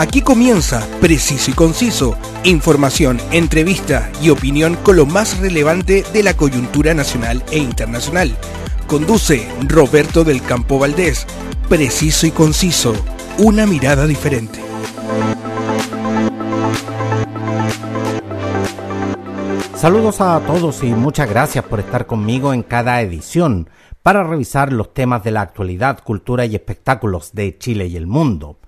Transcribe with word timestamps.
Aquí 0.00 0.22
comienza 0.22 0.88
Preciso 1.02 1.50
y 1.50 1.54
Conciso, 1.54 2.16
información, 2.42 3.20
entrevista 3.32 4.10
y 4.22 4.30
opinión 4.30 4.76
con 4.76 4.96
lo 4.96 5.04
más 5.04 5.38
relevante 5.40 6.04
de 6.10 6.22
la 6.22 6.32
coyuntura 6.32 6.94
nacional 6.94 7.44
e 7.52 7.58
internacional. 7.58 8.34
Conduce 8.86 9.46
Roberto 9.68 10.24
del 10.24 10.40
Campo 10.40 10.78
Valdés. 10.78 11.26
Preciso 11.68 12.26
y 12.26 12.30
Conciso, 12.30 12.94
una 13.36 13.66
mirada 13.66 14.06
diferente. 14.06 14.58
Saludos 19.76 20.22
a 20.22 20.40
todos 20.46 20.82
y 20.82 20.94
muchas 20.94 21.28
gracias 21.28 21.66
por 21.66 21.78
estar 21.78 22.06
conmigo 22.06 22.54
en 22.54 22.62
cada 22.62 23.02
edición 23.02 23.68
para 24.02 24.24
revisar 24.24 24.72
los 24.72 24.94
temas 24.94 25.22
de 25.24 25.32
la 25.32 25.42
actualidad, 25.42 26.02
cultura 26.02 26.46
y 26.46 26.54
espectáculos 26.54 27.34
de 27.34 27.58
Chile 27.58 27.86
y 27.86 27.98
el 27.98 28.06
mundo. 28.06 28.59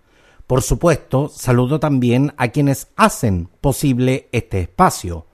Por 0.52 0.60
supuesto, 0.60 1.32
saludo 1.34 1.80
también 1.80 2.34
a 2.36 2.48
quienes 2.48 2.88
hacen 2.94 3.48
posible 3.62 4.28
este 4.32 4.60
espacio. 4.60 5.24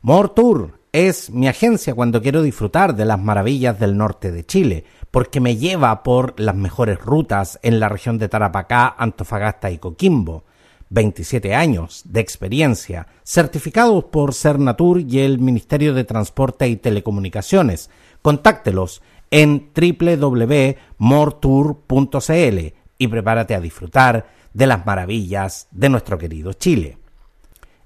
Mortour 0.00 0.80
es 0.90 1.30
mi 1.30 1.46
agencia 1.46 1.94
cuando 1.94 2.20
quiero 2.20 2.42
disfrutar 2.42 2.96
de 2.96 3.04
las 3.04 3.20
maravillas 3.20 3.78
del 3.78 3.96
norte 3.96 4.32
de 4.32 4.44
Chile, 4.44 4.82
porque 5.12 5.38
me 5.38 5.56
lleva 5.56 6.02
por 6.02 6.34
las 6.40 6.56
mejores 6.56 6.98
rutas 6.98 7.60
en 7.62 7.78
la 7.78 7.88
región 7.88 8.18
de 8.18 8.28
Tarapacá, 8.28 8.96
Antofagasta 8.98 9.70
y 9.70 9.78
Coquimbo. 9.78 10.42
27 10.88 11.54
años 11.54 12.02
de 12.06 12.18
experiencia, 12.18 13.06
certificados 13.22 14.06
por 14.06 14.34
Cernatur 14.34 15.02
y 15.02 15.20
el 15.20 15.38
Ministerio 15.38 15.94
de 15.94 16.02
Transporte 16.02 16.66
y 16.66 16.74
Telecomunicaciones. 16.74 17.90
Contáctelos 18.22 19.02
en 19.30 19.70
www.mortour.cl 19.72 22.58
y 22.98 23.06
prepárate 23.06 23.54
a 23.54 23.60
disfrutar 23.60 24.37
de 24.52 24.66
las 24.66 24.84
maravillas 24.86 25.68
de 25.70 25.88
nuestro 25.88 26.18
querido 26.18 26.52
Chile. 26.52 26.98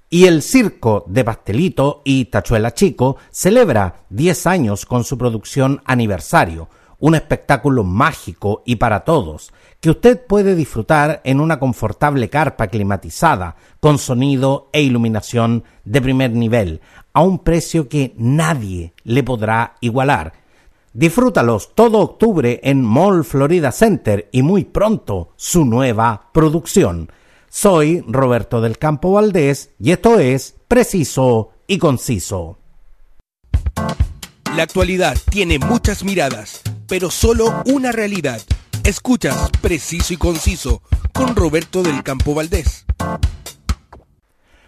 Y 0.09 0.25
el 0.25 0.43
Circo 0.43 1.05
de 1.07 1.23
Pastelito 1.23 2.01
y 2.05 2.25
Tachuela 2.25 2.73
Chico 2.73 3.17
celebra 3.31 4.03
10 4.09 4.47
años 4.47 4.85
con 4.85 5.03
su 5.03 5.17
producción 5.17 5.81
aniversario, 5.85 6.69
un 6.99 7.15
espectáculo 7.15 7.83
mágico 7.83 8.61
y 8.65 8.75
para 8.75 9.03
todos, 9.03 9.51
que 9.79 9.89
usted 9.89 10.25
puede 10.25 10.55
disfrutar 10.55 11.19
en 11.23 11.39
una 11.39 11.59
confortable 11.59 12.29
carpa 12.29 12.67
climatizada, 12.67 13.55
con 13.79 13.97
sonido 13.97 14.69
e 14.71 14.83
iluminación 14.83 15.63
de 15.83 16.01
primer 16.01 16.31
nivel, 16.31 16.79
a 17.11 17.21
un 17.21 17.39
precio 17.39 17.89
que 17.89 18.13
nadie 18.15 18.93
le 19.03 19.23
podrá 19.23 19.75
igualar 19.81 20.42
Disfrútalos 20.93 21.73
todo 21.73 21.97
octubre 21.97 22.59
en 22.61 22.83
Mall 22.83 23.25
Florida 23.25 23.71
Center 23.71 24.29
y 24.31 24.43
muy 24.43 24.63
pronto 24.63 25.33
su 25.37 25.65
nueva 25.65 26.29
producción. 26.31 27.11
Soy 27.49 28.03
Roberto 28.07 28.61
del 28.61 28.77
Campo 28.77 29.11
Valdés 29.11 29.71
y 29.79 29.91
esto 29.91 30.19
es 30.19 30.55
Preciso 30.67 31.49
y 31.65 31.79
Conciso. 31.79 32.59
La 34.55 34.61
actualidad 34.61 35.17
tiene 35.31 35.57
muchas 35.57 36.03
miradas, 36.03 36.61
pero 36.87 37.09
solo 37.09 37.51
una 37.65 37.91
realidad. 37.91 38.39
Escuchas 38.83 39.49
Preciso 39.61 40.13
y 40.13 40.17
Conciso 40.17 40.83
con 41.11 41.35
Roberto 41.35 41.81
del 41.81 42.03
Campo 42.03 42.35
Valdés. 42.35 42.85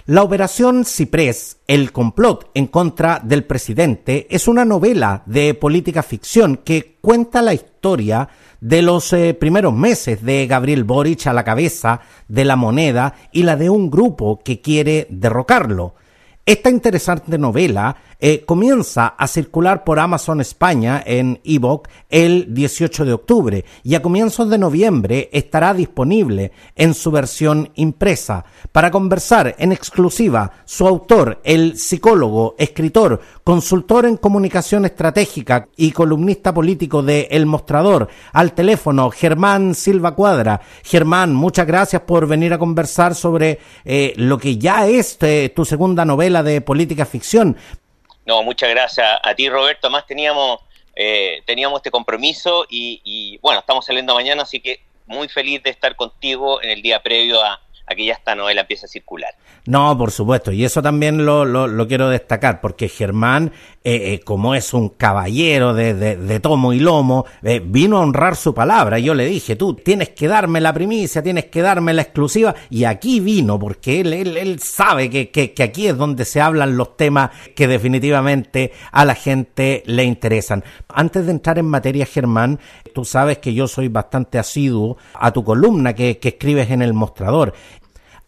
La 0.08 0.22
Operación 0.22 0.86
Ciprés, 0.86 1.58
el 1.66 1.92
complot 1.92 2.52
en 2.54 2.68
contra 2.68 3.20
del 3.24 3.44
presidente, 3.44 4.28
es 4.30 4.48
una 4.48 4.64
novela 4.64 5.24
de 5.26 5.56
política 5.56 6.04
ficción 6.04 6.58
que 6.58 7.00
cuenta 7.02 7.42
la 7.42 7.56
historia 7.56 8.30
de 8.62 8.84
los 8.84 9.12
eh, 9.14 9.34
primeros 9.34 9.74
meses 9.74 10.22
de 10.22 10.46
Gabriel 10.46 10.84
Boric 10.84 11.26
a 11.26 11.34
la 11.34 11.44
cabeza 11.44 12.02
de 12.28 12.46
la 12.46 12.56
moneda 12.56 13.16
y 13.32 13.42
la 13.42 13.56
de 13.56 13.72
un 13.72 13.90
grupo 13.90 14.44
que 14.44 14.62
quiere 14.62 15.08
derrocarlo. 15.10 15.96
Esta 16.46 16.70
interesante 16.70 17.40
novela 17.40 17.96
eh, 18.28 18.44
comienza 18.44 19.06
a 19.06 19.28
circular 19.28 19.84
por 19.84 20.00
Amazon 20.00 20.42
España 20.42 21.04
en 21.06 21.40
ebook 21.44 21.88
el 22.10 22.56
18 22.56 23.06
de 23.06 23.14
octubre 23.14 23.66
y 23.84 23.94
a 23.94 24.02
comienzos 24.02 24.50
de 24.50 24.58
noviembre 24.58 25.30
estará 25.32 25.76
disponible 25.76 26.52
en 26.76 26.96
su 26.96 27.12
versión 27.12 27.70
impresa. 27.76 28.44
Para 28.72 28.90
conversar 28.90 29.54
en 29.60 29.72
exclusiva, 29.72 30.52
su 30.66 30.88
autor, 30.88 31.40
el 31.44 31.78
psicólogo, 31.78 32.56
escritor, 32.58 33.22
consultor 33.44 34.08
en 34.08 34.18
comunicación 34.18 34.86
estratégica 34.86 35.68
y 35.78 35.92
columnista 35.92 36.52
político 36.52 37.04
de 37.04 37.28
El 37.30 37.46
Mostrador, 37.46 38.08
al 38.34 38.54
teléfono 38.54 39.12
Germán 39.12 39.76
Silva 39.76 40.16
Cuadra. 40.16 40.62
Germán, 40.84 41.36
muchas 41.36 41.68
gracias 41.68 42.02
por 42.02 42.26
venir 42.26 42.56
a 42.56 42.58
conversar 42.58 43.14
sobre 43.14 43.60
eh, 43.84 44.14
lo 44.18 44.40
que 44.40 44.58
ya 44.58 44.88
es 44.88 45.16
eh, 45.22 45.54
tu 45.56 45.64
segunda 45.64 46.06
novela 46.06 46.42
de 46.42 46.62
política 46.62 47.06
ficción. 47.06 47.56
No, 48.26 48.44
muchas 48.44 48.70
gracias 48.70 49.08
a 49.22 49.36
ti, 49.36 49.50
Roberto. 49.50 49.88
Además 49.88 50.06
teníamos, 50.06 50.60
eh, 50.96 51.42
teníamos 51.46 51.80
este 51.80 51.92
compromiso 51.92 52.66
y, 52.70 53.02
y, 53.04 53.38
bueno, 53.38 53.60
estamos 53.60 53.86
saliendo 53.86 54.14
mañana, 54.14 54.44
así 54.44 54.60
que 54.60 54.82
muy 55.06 55.28
feliz 55.30 55.62
de 55.62 55.70
estar 55.70 55.96
contigo 55.96 56.62
en 56.62 56.72
el 56.72 56.82
día 56.82 57.02
previo 57.04 57.44
a, 57.44 57.62
a 57.88 57.96
que 57.96 58.06
ya 58.06 58.14
esta 58.14 58.36
novela 58.36 58.62
empiece 58.62 58.86
a 58.86 58.90
circular. 58.90 59.32
No, 59.68 59.98
por 59.98 60.12
supuesto, 60.12 60.52
y 60.52 60.64
eso 60.64 60.82
también 60.82 61.26
lo, 61.26 61.44
lo, 61.44 61.88
quiero 61.88 62.10
destacar, 62.10 62.62
porque 62.62 62.88
Germán, 62.88 63.52
eh, 63.84 64.14
eh, 64.14 64.20
como 64.24 64.54
es 64.54 64.74
un 64.76 64.90
caballero 64.90 65.74
de, 65.74 65.94
de, 65.94 66.40
tomo 66.40 66.72
y 66.72 66.80
lomo, 66.80 67.26
eh, 67.42 67.62
vino 67.64 67.98
a 67.98 68.02
honrar 68.02 68.36
su 68.36 68.54
palabra. 68.54 69.00
Yo 69.00 69.16
le 69.16 69.26
dije, 69.26 69.56
tú 69.56 69.74
tienes 69.74 70.10
que 70.10 70.28
darme 70.28 70.62
la 70.62 70.72
primicia, 70.72 71.24
tienes 71.24 71.46
que 71.46 71.64
darme 71.64 71.94
la 71.94 72.04
exclusiva, 72.04 72.54
y 72.70 72.84
aquí 72.84 73.20
vino, 73.20 73.58
porque 73.58 74.02
él, 74.02 74.14
él, 74.14 74.38
él 74.38 74.60
sabe 74.60 75.10
que, 75.10 75.32
que, 75.32 75.54
que 75.54 75.64
aquí 75.64 75.88
es 75.88 75.98
donde 75.98 76.26
se 76.26 76.42
hablan 76.42 76.78
los 76.78 76.96
temas 76.96 77.32
que 77.56 77.68
definitivamente 77.68 78.72
a 78.92 79.04
la 79.04 79.16
gente 79.16 79.82
le 79.88 80.04
interesan. 80.04 80.64
Antes 80.90 81.26
de 81.26 81.32
entrar 81.32 81.58
en 81.58 81.66
materia, 81.66 82.06
Germán, 82.06 82.60
tú 82.94 83.04
sabes 83.04 83.40
que 83.40 83.56
yo 83.56 83.68
soy 83.68 83.88
bastante 83.88 84.38
asiduo 84.38 84.98
a 85.16 85.32
tu 85.32 85.44
columna 85.44 85.94
que, 85.94 86.20
que 86.20 86.30
escribes 86.30 86.70
en 86.70 86.84
el 86.84 86.94
mostrador 86.94 87.54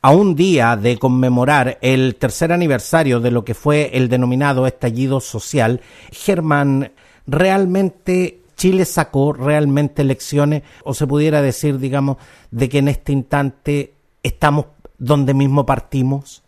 a 0.08 0.12
un 0.12 0.38
día 0.38 0.78
de 0.78 0.98
conmemorar 0.98 1.80
el 1.82 2.16
tercer 2.16 2.54
aniversario 2.54 3.20
de 3.20 3.30
lo 3.30 3.44
que 3.44 3.54
fue 3.54 3.90
el 3.92 4.08
denominado 4.08 4.66
estallido 4.66 5.20
social, 5.20 5.82
Germán, 6.14 6.94
¿realmente 7.26 8.40
Chile 8.56 8.86
sacó 8.86 9.34
realmente 9.34 10.06
lecciones 10.06 10.64
o 10.86 10.94
se 10.94 11.06
pudiera 11.06 11.42
decir, 11.42 11.78
digamos, 11.78 12.16
de 12.52 12.70
que 12.70 12.78
en 12.78 12.88
este 12.88 13.12
instante 13.12 13.96
estamos 14.24 14.68
donde 14.98 15.34
mismo 15.34 15.66
partimos? 15.66 16.42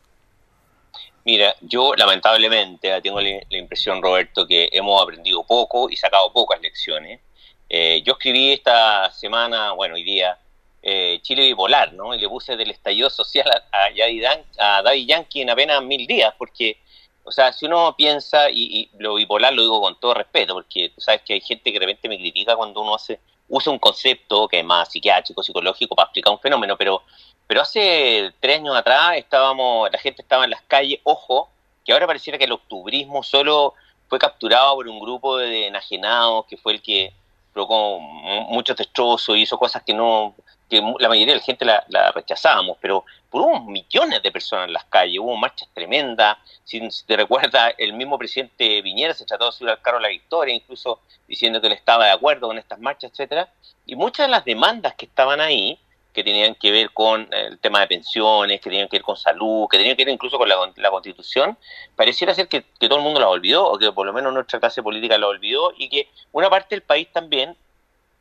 Mira, 1.25 1.53
yo 1.59 1.93
lamentablemente 1.95 3.01
tengo 3.01 3.19
la, 3.19 3.41
impresión, 3.49 4.01
Roberto, 4.01 4.47
que 4.47 4.69
hemos 4.71 5.03
aprendido 5.03 5.43
poco 5.43 5.89
y 5.89 5.97
sacado 5.97 6.31
pocas 6.31 6.61
lecciones. 6.61 7.19
Eh, 7.67 8.01
yo 8.05 8.13
escribí 8.13 8.53
esta 8.53 9.11
semana, 9.11 9.73
bueno, 9.73 9.95
hoy 9.95 10.03
día, 10.03 10.39
eh, 10.81 11.19
Chile 11.22 11.44
bipolar, 11.44 11.94
¿no? 11.94 12.13
Y 12.13 12.19
le 12.19 12.29
puse 12.29 12.56
del 12.56 12.72
estallido 12.72 13.09
social 13.09 13.50
a, 13.72 13.85
a, 13.85 14.81
Daddy 14.81 15.06
Yankee 15.06 15.41
en 15.41 15.50
apenas 15.50 15.84
mil 15.84 16.07
días, 16.07 16.34
porque, 16.38 16.78
o 17.23 17.31
sea, 17.31 17.51
si 17.51 17.66
uno 17.66 17.95
piensa, 17.97 18.50
y, 18.50 18.89
lo 18.97 19.16
bipolar 19.16 19.53
lo 19.53 19.62
digo 19.62 19.81
con 19.81 20.00
todo 20.00 20.13
respeto, 20.13 20.53
porque 20.53 20.89
tú 20.89 21.01
sabes 21.01 21.22
que 21.23 21.34
hay 21.34 21.41
gente 21.41 21.72
que 21.72 21.79
de 21.79 21.85
repente 21.85 22.07
me 22.07 22.18
critica 22.18 22.56
cuando 22.56 22.81
uno 22.81 22.95
hace 22.95 23.19
usa 23.50 23.73
un 23.73 23.79
concepto 23.79 24.47
que 24.47 24.59
es 24.59 24.66
más 24.66 24.91
psiquiátrico, 24.91 25.41
psicológico 25.44 25.95
para 25.95 26.06
explicar 26.06 26.31
un 26.31 26.39
fenómeno, 26.39 26.78
pero, 26.78 27.01
pero 27.47 27.62
hace 27.62 28.31
tres 28.39 28.59
años 28.59 28.75
atrás 28.75 29.18
estábamos, 29.18 29.91
la 29.91 29.97
gente 29.97 30.22
estaba 30.22 30.44
en 30.44 30.51
las 30.51 30.62
calles, 30.62 31.00
ojo, 31.03 31.50
que 31.84 31.91
ahora 31.91 32.06
pareciera 32.06 32.38
que 32.38 32.45
el 32.45 32.51
octubrismo 32.51 33.23
solo 33.23 33.73
fue 34.07 34.19
capturado 34.19 34.75
por 34.75 34.88
un 34.88 35.00
grupo 35.00 35.38
de 35.38 35.68
enajenados 35.68 36.45
que 36.45 36.57
fue 36.57 36.73
el 36.73 36.81
que 36.81 37.12
provocó 37.53 38.00
muchos 38.00 38.78
destrozos 38.78 39.35
y 39.35 39.42
hizo 39.42 39.57
cosas 39.57 39.83
que 39.83 39.94
no 39.94 40.36
que 40.69 40.81
la 41.00 41.10
mayoría 41.10 41.33
de 41.33 41.39
la 41.39 41.45
gente 41.45 41.66
la, 41.66 42.12
rechazábamos, 42.13 42.77
pero 42.80 43.04
hubo 43.31 43.60
millones 43.62 44.21
de 44.21 44.31
personas 44.31 44.68
en 44.68 44.74
las 44.74 44.86
calles, 44.86 45.19
hubo 45.19 45.36
marchas 45.36 45.68
tremendas, 45.74 46.38
si, 46.63 46.88
te 47.06 47.18
recuerdas, 47.18 47.74
el 47.77 47.94
mismo 47.94 48.18
presidente 48.18 48.81
Viñera 48.81 49.13
se 49.13 49.25
trató 49.25 49.48
de 49.48 49.51
subir 49.51 49.71
al 49.71 49.81
carro 49.81 49.98
a 49.98 50.01
la 50.01 50.10
victoria, 50.10 50.54
incluso 50.54 51.01
diciendo 51.27 51.60
que 51.60 51.68
él 51.68 51.74
estaba 51.74 52.06
de 52.06 52.12
acuerdo 52.12 52.48
con 52.48 52.57
estas 52.57 52.80
marchas, 52.80 53.12
etcétera, 53.12 53.51
y 53.86 53.95
muchas 53.95 54.27
de 54.27 54.31
las 54.31 54.45
demandas 54.45 54.94
que 54.94 55.06
estaban 55.06 55.42
ahí, 55.42 55.80
que 56.13 56.24
tenían 56.24 56.56
que 56.56 56.72
ver 56.72 56.92
con 56.92 57.27
el 57.31 57.60
tema 57.60 57.81
de 57.81 57.88
pensiones, 57.88 58.60
que 58.62 58.69
tenían 58.69 58.88
que 58.88 58.98
ver 58.98 59.04
con 59.04 59.15
salud, 59.15 59.68
que 59.69 59.77
tenían 59.77 59.95
que 59.95 60.06
ver 60.06 60.13
incluso 60.13 60.38
con 60.38 60.50
la, 60.50 60.89
constitución, 60.89 61.57
pareciera 61.95 62.33
ser 62.33 62.48
que, 62.48 62.63
que 62.80 62.88
todo 62.88 62.98
el 62.98 63.04
mundo 63.04 63.19
la 63.19 63.30
olvidó, 63.30 63.68
o 63.68 63.77
que 63.77 63.92
por 63.92 64.06
lo 64.06 64.13
menos 64.13 64.33
nuestra 64.33 64.60
clase 64.60 64.83
política 64.83 65.18
la 65.18 65.27
olvidó, 65.27 65.72
y 65.77 65.89
que 65.89 66.10
una 66.31 66.50
parte 66.50 66.75
del 66.75 66.81
país 66.81 67.07
también 67.12 67.56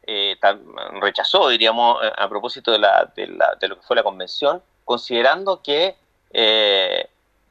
eh, 0.08 0.36
rechazó, 1.00 1.48
diríamos, 1.48 2.02
eh, 2.02 2.10
a 2.16 2.28
propósito 2.28 2.72
de, 2.72 2.78
la, 2.78 3.12
de, 3.14 3.26
la, 3.26 3.54
de, 3.60 3.68
lo 3.68 3.76
que 3.76 3.82
fue 3.82 3.94
la 3.94 4.02
convención, 4.02 4.62
considerando 4.84 5.62
que 5.62 5.96
eh, 6.32 7.08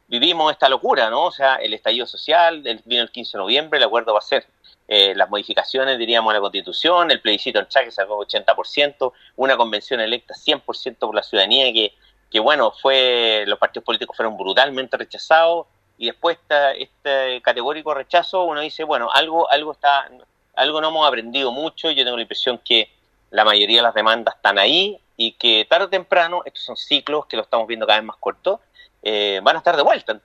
vivimos 0.07 0.51
esta 0.51 0.68
locura, 0.68 1.09
¿no? 1.09 1.25
O 1.25 1.31
sea, 1.31 1.56
el 1.56 1.74
estallido 1.74 2.07
social, 2.07 2.65
el, 2.65 2.81
vino 2.86 3.04
el 3.04 3.12
15 3.12 3.38
de 3.38 3.42
noviembre, 3.44 3.77
el 3.77 3.86
acuerdo 3.86 4.13
va 4.13 4.19
a 4.19 4.24
ser 4.24 4.48
eh, 4.88 5.13
las 5.15 5.30
modificaciones, 5.30 5.98
diríamos, 6.00 6.31
a 6.31 6.33
la 6.33 6.42
Constitución, 6.42 7.12
el 7.12 7.21
plebiscito 7.21 7.59
en 7.59 7.68
Chávez 7.68 7.95
sacó 7.95 8.18
80%, 8.25 9.13
una 9.36 9.56
convención 9.56 10.00
electa 10.00 10.33
100% 10.33 10.98
por 11.00 11.13
la 11.13 11.24
ciudadanía 11.24 11.71
que 11.71 11.94
que 12.30 12.39
bueno, 12.39 12.71
fue 12.71 13.45
los 13.48 13.57
partidos 13.59 13.86
políticos 13.86 14.15
fueron 14.15 14.38
brutalmente 14.38 14.98
rechazados 14.98 15.68
y 15.98 16.07
después 16.07 16.38
de 16.50 16.83
este 16.83 17.42
categórico 17.42 17.94
rechazo 17.94 18.44
uno 18.44 18.62
dice, 18.62 18.83
bueno, 18.83 19.09
algo, 19.12 19.50
algo 19.50 19.71
está, 19.71 20.09
algo 20.57 20.81
no 20.81 20.89
hemos 20.89 21.07
aprendido 21.07 21.51
mucho, 21.51 21.92
yo 21.92 22.04
tengo 22.04 22.18
la 22.18 22.24
impresión 22.24 22.59
que 22.63 22.89
la 23.30 23.45
mayoría 23.45 23.77
de 23.77 23.83
las 23.83 23.94
demandas 23.94 24.36
están 24.36 24.57
ahí 24.57 25.00
y 25.15 25.33
que 25.33 25.65
tarde 25.69 25.86
o 25.86 25.89
temprano, 25.89 26.42
estos 26.45 26.63
son 26.63 26.75
ciclos 26.75 27.25
que 27.27 27.38
lo 27.38 27.44
estamos 27.44 27.68
viendo 27.68 27.86
cada 27.86 28.00
vez 28.00 28.07
más 28.07 28.18
cortos, 28.18 28.59
eh, 29.01 29.39
van 29.44 29.56
a 29.56 29.59
estar 29.59 29.75
de 29.77 29.83
vuelta. 29.83 30.19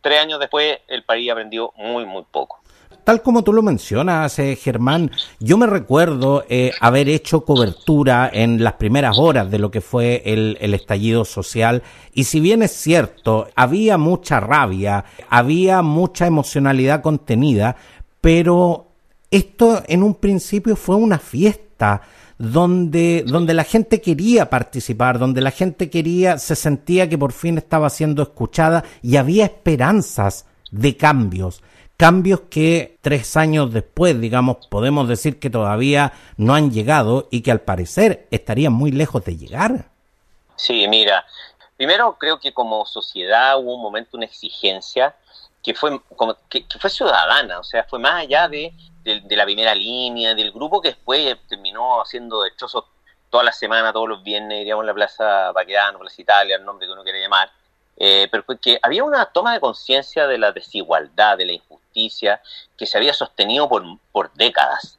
Tres 0.00 0.20
años 0.20 0.38
después 0.38 0.78
el 0.88 1.02
país 1.04 1.30
aprendió 1.30 1.72
muy, 1.76 2.04
muy 2.04 2.24
poco. 2.30 2.60
Tal 3.04 3.22
como 3.22 3.42
tú 3.42 3.54
lo 3.54 3.62
mencionas, 3.62 4.38
eh, 4.38 4.54
Germán, 4.54 5.10
yo 5.40 5.56
me 5.56 5.66
recuerdo 5.66 6.44
eh, 6.48 6.72
haber 6.80 7.08
hecho 7.08 7.44
cobertura 7.44 8.28
en 8.30 8.62
las 8.62 8.74
primeras 8.74 9.18
horas 9.18 9.50
de 9.50 9.58
lo 9.58 9.70
que 9.70 9.80
fue 9.80 10.22
el, 10.26 10.58
el, 10.60 10.74
estallido 10.74 11.24
social 11.24 11.82
y 12.12 12.24
si 12.24 12.40
bien 12.40 12.62
es 12.62 12.72
cierto, 12.72 13.48
había 13.56 13.96
mucha 13.96 14.40
rabia, 14.40 15.06
había 15.30 15.80
mucha 15.80 16.26
emocionalidad 16.26 17.00
contenida, 17.00 17.76
pero 18.20 18.87
esto 19.30 19.82
en 19.86 20.02
un 20.02 20.14
principio 20.14 20.76
fue 20.76 20.96
una 20.96 21.18
fiesta 21.18 22.02
donde, 22.38 23.24
donde 23.26 23.54
la 23.54 23.64
gente 23.64 24.00
quería 24.00 24.48
participar, 24.48 25.18
donde 25.18 25.40
la 25.40 25.50
gente 25.50 25.90
quería, 25.90 26.38
se 26.38 26.54
sentía 26.54 27.08
que 27.08 27.18
por 27.18 27.32
fin 27.32 27.58
estaba 27.58 27.90
siendo 27.90 28.22
escuchada 28.22 28.84
y 29.02 29.16
había 29.16 29.44
esperanzas 29.44 30.46
de 30.70 30.96
cambios 30.96 31.62
cambios 31.98 32.42
que 32.48 32.96
tres 33.02 33.36
años 33.36 33.72
después, 33.72 34.18
digamos, 34.20 34.68
podemos 34.68 35.08
decir 35.08 35.40
que 35.40 35.50
todavía 35.50 36.12
no 36.36 36.54
han 36.54 36.70
llegado 36.70 37.26
y 37.30 37.42
que 37.42 37.50
al 37.50 37.60
parecer 37.60 38.28
estarían 38.30 38.72
muy 38.72 38.92
lejos 38.92 39.24
de 39.24 39.36
llegar. 39.36 39.86
Sí, 40.54 40.86
mira, 40.86 41.26
primero 41.76 42.16
creo 42.16 42.38
que 42.38 42.54
como 42.54 42.86
sociedad 42.86 43.58
hubo 43.58 43.74
un 43.74 43.82
momento, 43.82 44.16
una 44.16 44.26
exigencia 44.26 45.16
que 45.60 45.74
fue, 45.74 46.00
como, 46.14 46.36
que, 46.48 46.64
fue 46.80 46.88
ciudadana, 46.88 47.58
o 47.58 47.64
sea, 47.64 47.82
fue 47.82 47.98
más 47.98 48.22
allá 48.22 48.48
de, 48.48 48.72
de, 49.28 49.36
la 49.36 49.44
primera 49.44 49.74
línea, 49.74 50.34
del 50.34 50.52
grupo 50.52 50.80
que 50.80 50.88
después 50.88 51.36
terminó 51.48 52.00
haciendo 52.00 52.42
destrozos 52.42 52.84
toda 53.30 53.44
la 53.44 53.52
semana, 53.52 53.92
todos 53.92 54.08
los 54.08 54.22
viernes, 54.22 54.60
iríamos 54.60 54.82
a 54.82 54.86
la 54.86 54.94
Plaza 54.94 55.52
Baquedano, 55.52 55.98
Plaza 55.98 56.22
Italia, 56.22 56.56
el 56.56 56.64
nombre 56.64 56.86
que 56.86 56.92
uno 56.92 57.02
quiera 57.02 57.18
llamar, 57.18 57.50
eh, 57.96 58.28
pero 58.30 58.44
que 58.60 58.78
había 58.80 59.04
una 59.04 59.26
toma 59.26 59.52
de 59.52 59.60
conciencia 59.60 60.26
de 60.26 60.38
la 60.38 60.52
desigualdad, 60.52 61.36
de 61.36 61.46
la 61.46 61.52
injusticia, 61.52 62.40
que 62.76 62.86
se 62.86 62.96
había 62.96 63.12
sostenido 63.12 63.68
por, 63.68 63.84
por 64.12 64.32
décadas. 64.34 64.98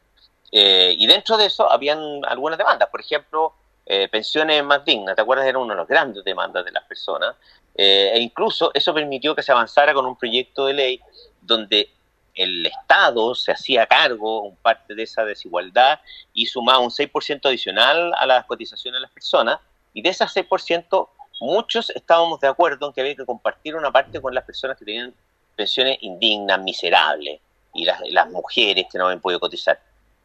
Eh, 0.52 0.96
y 0.98 1.08
dentro 1.08 1.38
de 1.38 1.46
eso 1.46 1.72
habían 1.72 2.24
algunas 2.26 2.58
demandas, 2.58 2.90
por 2.90 3.02
ejemplo, 3.02 3.54
eh, 3.86 4.08
pensiones 4.10 4.64
más 4.64 4.84
dignas, 4.86 5.16
¿te 5.16 5.22
acuerdas? 5.22 5.48
Era 5.48 5.60
una 5.60 5.74
de 5.74 5.80
las 5.80 5.88
grandes 5.88 6.24
demandas 6.24 6.66
de 6.66 6.72
las 6.72 6.84
personas. 6.84 7.36
e 7.76 8.20
incluso 8.20 8.72
eso 8.74 8.94
permitió 8.94 9.34
que 9.34 9.42
se 9.42 9.54
avanzara 9.54 9.94
con 9.94 10.06
un 10.06 10.18
proyecto 10.18 10.66
de 10.66 10.74
ley 10.74 11.02
donde 11.40 11.90
el 12.40 12.66
Estado 12.66 13.36
se 13.36 13.52
hacía 13.52 13.86
cargo 13.86 14.44
un 14.44 14.56
parte 14.56 14.96
de 14.96 15.04
esa 15.04 15.26
desigualdad 15.26 16.00
y 16.34 16.46
sumaba 16.46 16.80
un 16.80 16.90
6% 16.90 17.46
adicional 17.46 18.14
a 18.18 18.26
las 18.26 18.46
cotizaciones 18.46 18.98
de 18.98 19.02
las 19.02 19.12
personas, 19.12 19.60
y 19.94 20.02
de 20.02 20.10
ese 20.10 20.24
6% 20.24 21.10
muchos 21.42 21.90
estábamos 21.90 22.40
de 22.40 22.48
acuerdo 22.48 22.88
en 22.88 22.94
que 22.94 23.02
había 23.02 23.16
que 23.16 23.26
compartir 23.26 23.76
una 23.76 23.92
parte 23.92 24.22
con 24.22 24.34
las 24.34 24.46
personas 24.46 24.78
que 24.78 24.86
tenían 24.86 25.14
pensiones 25.56 25.98
indignas, 26.02 26.62
miserables, 26.62 27.42
y 27.74 27.86
las, 27.86 28.30
mujeres 28.30 28.86
que 28.92 28.98
no 28.98 29.06
habían 29.06 29.20
podido 29.20 29.40
cotizar. 29.40 29.80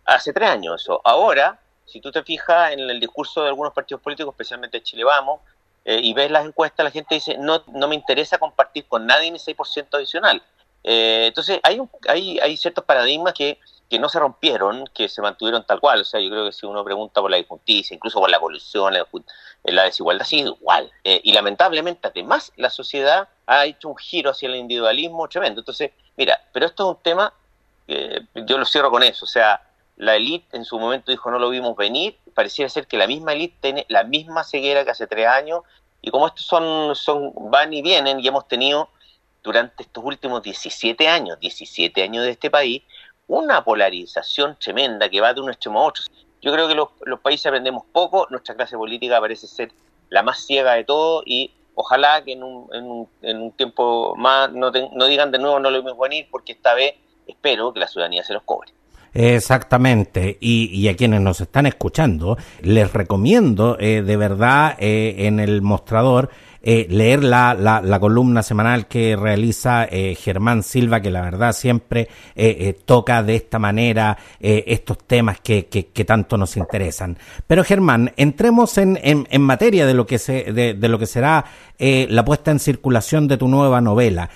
Hace 0.04 0.32
tres 0.32 0.48
años 0.48 0.82
eso. 0.82 1.00
Ahora, 1.04 1.58
si 1.84 2.00
tú 2.00 2.10
te 2.12 2.22
fijas 2.22 2.72
en 2.72 2.80
el 2.80 3.00
discurso 3.00 3.42
de 3.42 3.48
algunos 3.48 3.72
partidos 3.72 4.00
políticos, 4.00 4.32
especialmente 4.32 4.82
Chile 4.82 5.04
Vamos, 5.04 5.40
eh, 5.84 6.00
y 6.02 6.14
ves 6.14 6.30
las 6.30 6.46
encuestas, 6.46 6.84
la 6.84 6.90
gente 6.90 7.16
dice, 7.16 7.36
no, 7.36 7.62
no 7.66 7.88
me 7.88 7.94
interesa 7.94 8.38
compartir 8.38 8.86
con 8.86 9.06
nadie 9.06 9.30
mi 9.30 9.38
6% 9.38 9.88
adicional. 9.92 10.42
Eh, 10.84 11.24
entonces, 11.28 11.58
hay, 11.62 11.80
hay, 12.08 12.38
hay 12.38 12.56
ciertos 12.56 12.84
paradigmas 12.84 13.34
que 13.34 13.58
que 13.88 13.98
no 13.98 14.08
se 14.08 14.18
rompieron, 14.18 14.88
que 14.94 15.08
se 15.08 15.22
mantuvieron 15.22 15.64
tal 15.64 15.80
cual. 15.80 16.00
O 16.00 16.04
sea, 16.04 16.20
yo 16.20 16.30
creo 16.30 16.46
que 16.46 16.52
si 16.52 16.66
uno 16.66 16.84
pregunta 16.84 17.20
por 17.20 17.30
la 17.30 17.38
injusticia, 17.38 17.94
incluso 17.94 18.18
por 18.18 18.30
la 18.30 18.40
colusión, 18.40 18.94
la, 19.62 19.84
desigualdad, 19.84 20.24
sigue 20.24 20.48
igual. 20.48 20.90
Eh, 21.04 21.20
y 21.22 21.32
lamentablemente, 21.32 22.08
además, 22.08 22.52
la 22.56 22.70
sociedad 22.70 23.28
ha 23.46 23.66
hecho 23.66 23.88
un 23.90 23.96
giro 23.96 24.30
hacia 24.30 24.48
el 24.48 24.56
individualismo 24.56 25.28
tremendo. 25.28 25.60
Entonces, 25.60 25.90
mira, 26.16 26.42
pero 26.52 26.66
esto 26.66 26.90
es 26.90 26.96
un 26.96 27.02
tema, 27.02 27.32
que 27.86 28.22
yo 28.46 28.58
lo 28.58 28.64
cierro 28.64 28.90
con 28.90 29.02
eso. 29.02 29.26
O 29.26 29.28
sea, 29.28 29.62
la 29.96 30.16
élite 30.16 30.56
en 30.56 30.64
su 30.64 30.78
momento 30.78 31.12
dijo 31.12 31.30
no 31.30 31.38
lo 31.38 31.50
vimos 31.50 31.76
venir, 31.76 32.18
pareciera 32.34 32.68
ser 32.68 32.86
que 32.86 32.96
la 32.96 33.06
misma 33.06 33.32
élite 33.32 33.56
tiene 33.60 33.86
la 33.88 34.02
misma 34.02 34.42
ceguera 34.42 34.84
que 34.84 34.90
hace 34.90 35.06
tres 35.06 35.28
años, 35.28 35.60
y 36.02 36.10
como 36.10 36.26
estos 36.26 36.44
son, 36.44 36.96
son, 36.96 37.32
van 37.50 37.72
y 37.72 37.80
vienen, 37.80 38.18
y 38.18 38.26
hemos 38.26 38.48
tenido 38.48 38.88
durante 39.44 39.82
estos 39.82 40.02
últimos 40.02 40.42
17 40.42 41.06
años, 41.06 41.38
17 41.38 42.02
años 42.02 42.24
de 42.24 42.30
este 42.30 42.50
país, 42.50 42.82
una 43.28 43.62
polarización 43.62 44.56
tremenda 44.58 45.08
que 45.08 45.20
va 45.20 45.34
de 45.34 45.40
un 45.42 45.50
extremo 45.50 45.80
a 45.80 45.84
otro. 45.84 46.02
Yo 46.42 46.52
creo 46.52 46.66
que 46.66 46.74
los, 46.74 47.20
países 47.20 47.46
aprendemos 47.46 47.84
poco, 47.92 48.26
nuestra 48.30 48.54
clase 48.54 48.76
política 48.76 49.20
parece 49.20 49.46
ser 49.46 49.70
la 50.08 50.22
más 50.22 50.44
ciega 50.44 50.72
de 50.72 50.84
todo 50.84 51.22
y 51.24 51.52
ojalá 51.74 52.24
que 52.24 52.32
en 52.32 52.42
un, 52.42 52.68
en 52.74 52.84
un, 52.84 53.08
en 53.22 53.42
un 53.42 53.52
tiempo 53.52 54.14
más 54.16 54.50
no, 54.52 54.70
no 54.70 55.06
digan 55.06 55.30
de 55.30 55.38
nuevo 55.38 55.58
no 55.58 55.70
lo 55.70 55.82
vimos 55.82 55.98
venir 55.98 56.28
porque 56.30 56.52
esta 56.52 56.74
vez 56.74 56.94
espero 57.26 57.72
que 57.72 57.80
la 57.80 57.88
ciudadanía 57.88 58.24
se 58.24 58.34
los 58.34 58.42
cobre. 58.42 58.72
Exactamente, 59.14 60.38
y, 60.40 60.68
y, 60.72 60.88
a 60.88 60.96
quienes 60.96 61.20
nos 61.20 61.40
están 61.40 61.66
escuchando, 61.66 62.36
les 62.62 62.92
recomiendo 62.92 63.78
eh, 63.78 64.02
de 64.02 64.16
verdad 64.16 64.74
eh, 64.80 65.26
en 65.26 65.38
el 65.38 65.62
mostrador 65.62 66.30
eh, 66.66 66.86
leer 66.88 67.22
la, 67.22 67.52
la, 67.52 67.82
la, 67.82 68.00
columna 68.00 68.42
semanal 68.42 68.86
que 68.86 69.16
realiza 69.16 69.84
eh, 69.84 70.14
Germán 70.14 70.62
Silva, 70.62 71.02
que 71.02 71.10
la 71.10 71.20
verdad 71.20 71.52
siempre 71.52 72.08
eh, 72.34 72.74
toca 72.86 73.22
de 73.22 73.36
esta 73.36 73.58
manera 73.58 74.16
estos 74.40 74.98
temas 75.06 75.40
que, 75.40 75.66
que, 75.66 75.88
que, 75.88 76.04
tanto 76.06 76.38
nos 76.38 76.56
interesan. 76.56 77.18
Pero 77.46 77.64
Germán, 77.64 78.12
entremos 78.16 78.78
en, 78.78 78.98
en, 79.02 79.26
en 79.30 79.42
materia 79.42 79.84
de 79.84 79.92
lo 79.92 80.06
que, 80.06 80.18
se, 80.18 80.52
de, 80.52 80.72
de 80.72 80.88
lo 80.88 80.98
que 80.98 81.06
será 81.06 81.44
la 81.78 82.24
puesta 82.24 82.50
en 82.50 82.58
circulación 82.58 83.28
de 83.28 83.36
tu 83.36 83.46
nueva 83.46 83.82
novela. 83.82 84.30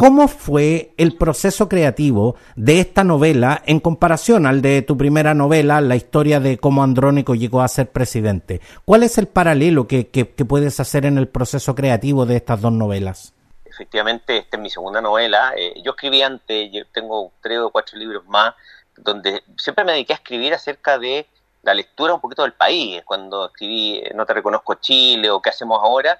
¿Cómo 0.00 0.28
fue 0.28 0.94
el 0.96 1.18
proceso 1.18 1.68
creativo 1.68 2.34
de 2.56 2.80
esta 2.80 3.04
novela 3.04 3.60
en 3.66 3.80
comparación 3.80 4.46
al 4.46 4.62
de 4.62 4.80
tu 4.80 4.96
primera 4.96 5.34
novela, 5.34 5.82
la 5.82 5.94
historia 5.94 6.40
de 6.40 6.56
cómo 6.56 6.82
Andrónico 6.82 7.34
llegó 7.34 7.60
a 7.60 7.68
ser 7.68 7.90
presidente? 7.90 8.62
¿Cuál 8.86 9.02
es 9.02 9.18
el 9.18 9.28
paralelo 9.28 9.86
que, 9.86 10.06
puedes 10.48 10.80
hacer 10.80 11.04
en 11.04 11.18
el 11.18 11.28
proceso 11.28 11.74
creativo 11.74 12.24
de 12.24 12.36
estas 12.36 12.62
dos 12.62 12.72
novelas? 12.72 13.34
Efectivamente, 13.66 14.38
esta 14.38 14.56
es 14.56 14.62
mi 14.62 14.70
segunda 14.70 15.02
novela. 15.02 15.52
Eh, 15.54 15.82
yo 15.84 15.90
escribí 15.90 16.22
antes, 16.22 16.72
yo 16.72 16.86
tengo 16.86 17.32
tres 17.42 17.58
o 17.58 17.68
cuatro 17.68 17.98
libros 17.98 18.24
más, 18.24 18.54
donde 18.96 19.42
siempre 19.58 19.84
me 19.84 19.92
dediqué 19.92 20.14
a 20.14 20.16
escribir 20.16 20.54
acerca 20.54 20.98
de 20.98 21.26
la 21.60 21.74
lectura 21.74 22.14
un 22.14 22.22
poquito 22.22 22.40
del 22.40 22.54
país. 22.54 23.02
Cuando 23.04 23.48
escribí 23.48 23.98
eh, 23.98 24.12
No 24.14 24.24
te 24.24 24.32
reconozco 24.32 24.76
Chile 24.76 25.28
o 25.28 25.42
¿Qué 25.42 25.50
hacemos 25.50 25.78
ahora? 25.82 26.18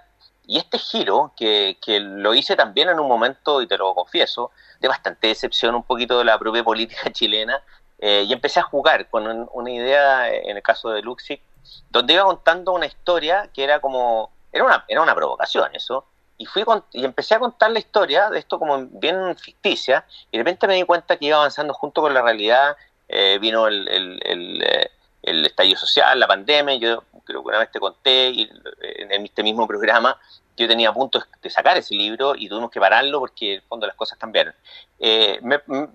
Y 0.50 0.58
este 0.58 0.78
giro, 0.80 1.32
que, 1.36 1.78
que, 1.80 2.00
lo 2.00 2.34
hice 2.34 2.56
también 2.56 2.88
en 2.88 2.98
un 2.98 3.06
momento, 3.06 3.62
y 3.62 3.68
te 3.68 3.78
lo 3.78 3.94
confieso, 3.94 4.50
de 4.80 4.88
bastante 4.88 5.28
decepción 5.28 5.76
un 5.76 5.84
poquito 5.84 6.18
de 6.18 6.24
la 6.24 6.36
propia 6.40 6.64
política 6.64 7.08
chilena, 7.12 7.62
eh, 8.00 8.24
y 8.26 8.32
empecé 8.32 8.58
a 8.58 8.64
jugar 8.64 9.08
con 9.08 9.48
una 9.52 9.70
idea, 9.70 10.28
en 10.28 10.56
el 10.56 10.62
caso 10.64 10.90
de 10.90 11.02
Luxic, 11.02 11.40
donde 11.88 12.14
iba 12.14 12.24
contando 12.24 12.72
una 12.72 12.86
historia 12.86 13.48
que 13.54 13.62
era 13.62 13.78
como, 13.78 14.32
era 14.50 14.64
una, 14.64 14.84
era 14.88 15.00
una 15.00 15.14
provocación 15.14 15.72
eso, 15.72 16.04
y, 16.36 16.46
fui 16.46 16.64
y 16.94 17.04
empecé 17.04 17.36
a 17.36 17.38
contar 17.38 17.70
la 17.70 17.78
historia 17.78 18.28
de 18.28 18.40
esto 18.40 18.58
como 18.58 18.86
bien 18.90 19.36
ficticia, 19.36 20.04
y 20.32 20.36
de 20.36 20.42
repente 20.42 20.66
me 20.66 20.74
di 20.74 20.82
cuenta 20.82 21.16
que 21.16 21.26
iba 21.26 21.36
avanzando 21.36 21.74
junto 21.74 22.02
con 22.02 22.12
la 22.12 22.22
realidad, 22.22 22.76
eh, 23.06 23.38
vino 23.40 23.68
el, 23.68 23.86
el, 23.88 24.62
eh, 24.64 24.90
estallido 25.22 25.78
social, 25.78 26.18
la 26.18 26.26
pandemia, 26.26 26.74
yo 26.74 27.04
creo 27.24 27.44
que 27.44 27.48
una 27.50 27.58
vez 27.60 27.70
te 27.70 27.78
conté 27.78 28.30
y 28.30 28.50
en 28.80 29.24
este 29.24 29.44
mismo 29.44 29.68
programa 29.68 30.18
yo 30.60 30.68
tenía 30.68 30.90
a 30.90 30.92
punto 30.92 31.22
de 31.42 31.50
sacar 31.50 31.76
ese 31.78 31.94
libro 31.94 32.34
y 32.36 32.48
tuvimos 32.48 32.70
que 32.70 32.78
pararlo 32.78 33.18
porque 33.18 33.54
en 33.54 33.56
el 33.56 33.62
fondo 33.62 33.86
las 33.86 33.96
cosas 33.96 34.18
cambiaron. 34.18 34.54
Eh, 34.98 35.40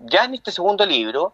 ya 0.00 0.24
en 0.24 0.34
este 0.34 0.50
segundo 0.50 0.84
libro, 0.84 1.32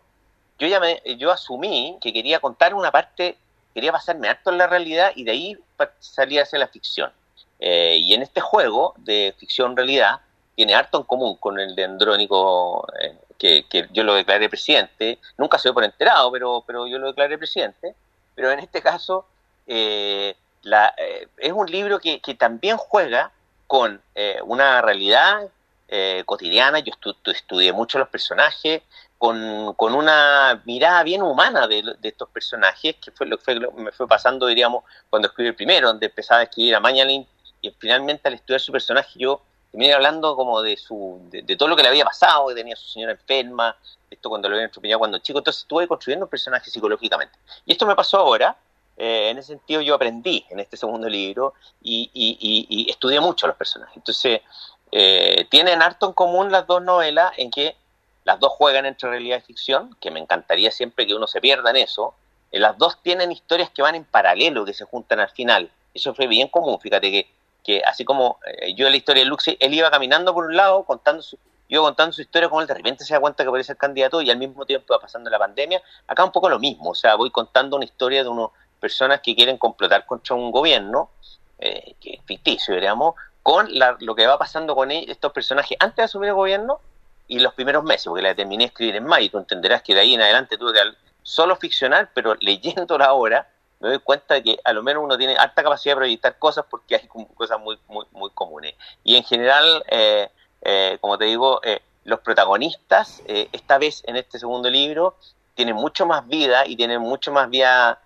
yo 0.59 0.67
ya 0.69 0.79
me, 0.79 1.01
yo 1.17 1.33
asumí 1.33 1.97
que 2.01 2.13
quería 2.13 2.41
contar 2.41 2.75
una 2.75 2.91
parte, 2.91 3.37
quería 3.73 3.91
pasarme 3.91 4.29
harto 4.29 4.51
en 4.51 4.59
la 4.59 4.67
realidad 4.67 5.13
y 5.17 5.25
de 5.25 5.31
ahí 5.31 5.59
salía 5.99 6.43
hacia 6.43 6.59
la 6.59 6.69
ficción. 6.69 7.11
Eh, 7.59 7.97
y 8.01 8.13
en 8.13 8.23
este 8.23 8.41
juego 8.41 8.95
de 8.99 9.35
ficción-realidad 9.39 10.21
tiene 10.55 10.75
harto 10.75 10.99
en 10.99 11.05
común 11.05 11.37
con 11.37 11.59
el 11.59 11.75
de 11.75 11.85
Andrónico, 11.85 12.87
eh, 13.01 13.17
que, 13.39 13.89
yo 13.93 14.05
lo 14.05 14.15
declaré 14.15 14.49
presidente. 14.49 15.19
Nunca 15.39 15.59
se 15.59 15.71
ve 15.71 15.73
por 15.73 15.85
enterado, 15.85 16.31
pero, 16.31 16.63
pero 16.67 16.87
yo 16.87 16.99
lo 16.99 17.07
declaré 17.07 17.39
presidente. 17.39 17.95
Pero 18.35 18.51
en 18.51 18.59
este 18.59 18.83
caso, 18.83 19.27
eh, 19.67 20.37
la, 20.63 20.95
eh, 20.97 21.29
es 21.39 21.53
un 21.53 21.67
libro 21.67 21.99
que, 21.99 22.21
que, 22.21 22.35
también 22.35 22.77
juega 22.77 23.33
con 23.67 24.01
eh, 24.15 24.41
una 24.45 24.81
realidad 24.83 25.49
eh, 25.89 26.23
cotidiana. 26.27 26.79
Yo 26.81 26.93
estudié 27.27 27.73
mucho 27.73 27.99
los 27.99 28.09
personajes, 28.09 28.83
con, 29.19 29.75
con, 29.75 29.95
una 29.95 30.63
mirada 30.65 31.03
bien 31.03 31.23
humana 31.23 31.67
de, 31.69 31.83
de, 31.99 32.09
estos 32.09 32.29
personajes, 32.31 32.97
que 32.97 33.11
fue 33.11 33.27
lo 33.27 33.39
que 33.39 33.55
me 33.77 33.93
fue 33.93 34.09
pasando, 34.09 34.47
diríamos, 34.47 34.85
cuando 35.11 35.29
escribí 35.29 35.49
el 35.49 35.55
primero, 35.55 35.89
donde 35.89 36.07
empezaba 36.07 36.41
a 36.41 36.45
escribir 36.45 36.75
a 36.75 36.81
Mañalin 36.81 37.27
y 37.61 37.71
finalmente 37.79 38.29
al 38.29 38.35
estudiar 38.35 38.61
su 38.61 38.73
personaje 38.73 39.13
yo 39.17 39.41
terminé 39.71 39.95
hablando 39.95 40.37
como 40.37 40.61
de 40.61 40.77
su 40.77 41.21
de, 41.31 41.57
todo 41.57 41.69
lo 41.69 41.77
que 41.77 41.83
le 41.83 41.89
había 41.89 42.05
pasado, 42.05 42.49
que 42.49 42.55
tenía 42.55 42.77
su 42.77 42.89
señora 42.89 43.13
enferma, 43.13 43.75
esto 44.11 44.29
cuando 44.29 44.49
lo 44.49 44.57
había 44.57 44.67
atropellado 44.67 44.99
cuando 44.99 45.19
chico, 45.19 45.39
entonces 45.39 45.63
estuve 45.63 45.89
construyendo 45.89 46.27
un 46.27 46.31
personaje 46.31 46.71
psicológicamente. 46.71 47.39
Y 47.65 47.73
esto 47.73 47.87
me 47.87 47.95
pasó 47.97 48.19
ahora, 48.19 48.55
eh, 48.97 49.31
en 49.31 49.39
ese 49.39 49.49
sentido 49.49 49.81
yo 49.81 49.95
aprendí 49.95 50.45
en 50.51 50.61
este 50.61 50.77
segundo 50.77 51.09
libro 51.09 51.55
y, 51.83 52.11
y, 52.13 52.91
estudié 52.91 53.21
mucho 53.21 53.47
a 53.47 53.49
los 53.49 53.57
personajes. 53.57 53.97
Entonces, 53.97 54.41
eh, 54.91 55.47
tienen 55.51 55.83
harto 55.83 56.07
en 56.07 56.13
común 56.13 56.53
las 56.53 56.67
dos 56.67 56.83
novelas 56.83 57.33
en 57.39 57.51
que 57.51 57.77
las 58.25 58.39
dos 58.39 58.53
juegan 58.53 58.87
entre 58.87 59.09
realidad 59.11 59.39
y 59.39 59.41
ficción, 59.41 59.97
que 60.01 60.11
me 60.11 60.21
encantaría 60.21 60.71
siempre 60.71 61.07
que 61.07 61.15
uno 61.15 61.27
se 61.27 61.41
pierda 61.41 61.71
en 61.71 61.77
eso. 61.77 62.15
Eh, 62.53 62.61
las 62.61 62.79
dos 62.79 63.03
tienen 63.03 63.33
historias 63.33 63.71
que 63.71 63.83
van 63.83 63.95
en 63.95 64.05
paralelo, 64.05 64.65
que 64.65 64.75
se 64.75 64.85
juntan 64.85 65.21
al 65.21 65.31
final. 65.31 65.71
Eso 65.95 66.15
fue 66.15 66.27
bien 66.27 66.49
común, 66.49 66.79
fíjate 66.79 67.11
que, 67.11 67.31
que 67.65 67.83
así 67.87 68.05
como 68.05 68.39
eh, 68.47 68.75
yo 68.75 68.89
la 68.89 68.97
historia 68.97 69.23
de 69.23 69.29
Luxe, 69.29 69.57
él 69.61 69.75
iba 69.75 69.91
caminando 69.91 70.33
por 70.33 70.45
un 70.45 70.57
lado, 70.57 70.85
contando 70.85 71.23
su, 71.23 71.39
iba 71.69 71.83
contando 71.83 72.13
su 72.13 72.23
historia, 72.23 72.49
como 72.49 72.61
él 72.61 72.67
de 72.67 72.75
repente 72.75 73.05
se 73.05 73.15
da 73.15 73.21
cuenta 73.21 73.45
que 73.45 73.51
puede 73.51 73.65
ser 73.65 73.77
candidato 73.77 74.21
y 74.21 74.31
al 74.31 74.37
mismo 74.37 74.67
tiempo 74.67 74.95
va 74.95 75.01
pasando 75.01 75.31
la 75.31 75.39
pandemia. 75.39 75.83
Acá 76.07 76.25
un 76.25 76.33
poco 76.33 76.49
lo 76.49 76.59
mismo, 76.59 76.91
o 76.91 76.95
sea, 76.95 77.15
voy 77.17 77.31
contando 77.31 77.77
una 77.77 77.85
historia 77.85 78.23
de 78.23 78.29
unas 78.29 78.51
personas 78.83 79.21
que 79.21 79.37
quieren 79.37 79.59
complotar 79.59 80.05
contra 80.07 80.35
un 80.35 80.51
gobierno, 80.51 81.11
eh, 81.61 81.95
que 82.01 82.15
es 82.15 82.21
ficticio, 82.25 82.75
digamos, 82.75 83.15
con 83.41 83.69
lo 84.01 84.15
que 84.17 84.27
va 84.27 84.37
pasando 84.37 84.75
con 84.75 84.91
estos 84.91 85.33
personajes 85.33 85.77
antes 85.81 85.97
de 85.97 86.03
asumir 86.03 86.31
el 86.31 86.35
gobierno 86.35 86.81
y 87.29 87.39
los 87.39 87.55
primeros 87.55 87.85
meses, 87.85 88.07
porque 88.07 88.23
la 88.23 88.35
terminé 88.35 88.65
de 88.65 88.69
escribir 88.69 88.97
en 88.97 89.05
mayo, 89.05 89.27
y 89.27 89.31
tú 89.31 89.39
entenderás 89.39 89.83
que 89.83 89.95
de 89.95 90.01
ahí 90.01 90.15
en 90.15 90.21
adelante 90.21 90.59
tuve 90.59 90.73
que 90.73 90.81
solo 91.23 91.55
ficcionar, 91.55 92.11
pero 92.13 92.35
leyéndola 92.41 93.05
ahora 93.07 93.49
me 93.79 93.89
doy 93.89 94.01
cuenta 94.01 94.35
de 94.35 94.43
que 94.43 94.59
a 94.65 94.73
lo 94.73 94.83
menos 94.83 95.05
uno 95.05 95.17
tiene 95.17 95.37
alta 95.37 95.63
capacidad 95.63 95.95
de 95.95 95.99
proyectar 95.99 96.39
cosas 96.39 96.65
porque 96.69 96.97
hay 96.97 97.09
cosas 97.35 97.61
muy, 97.61 97.79
muy, 97.87 98.05
muy 98.11 98.31
comunes. 98.31 98.75
Y 99.05 99.17
en 99.17 99.25
general, 99.25 99.85
eh, 99.89 100.29
eh, 100.63 100.99
como 101.01 101.19
te 101.19 101.25
digo, 101.27 101.61
los 102.05 102.21
protagonistas, 102.21 103.23
esta 103.27 103.79
vez 103.79 104.03
en 104.07 104.17
este 104.17 104.39
segundo 104.41 104.69
libro, 104.71 105.17
tienen 105.55 105.77
mucho 105.77 106.07
más 106.07 106.27
vida 106.27 106.67
y 106.67 106.77
tienen 106.77 107.01
mucho 107.01 107.33
más 107.33 107.51
vida 107.51 108.01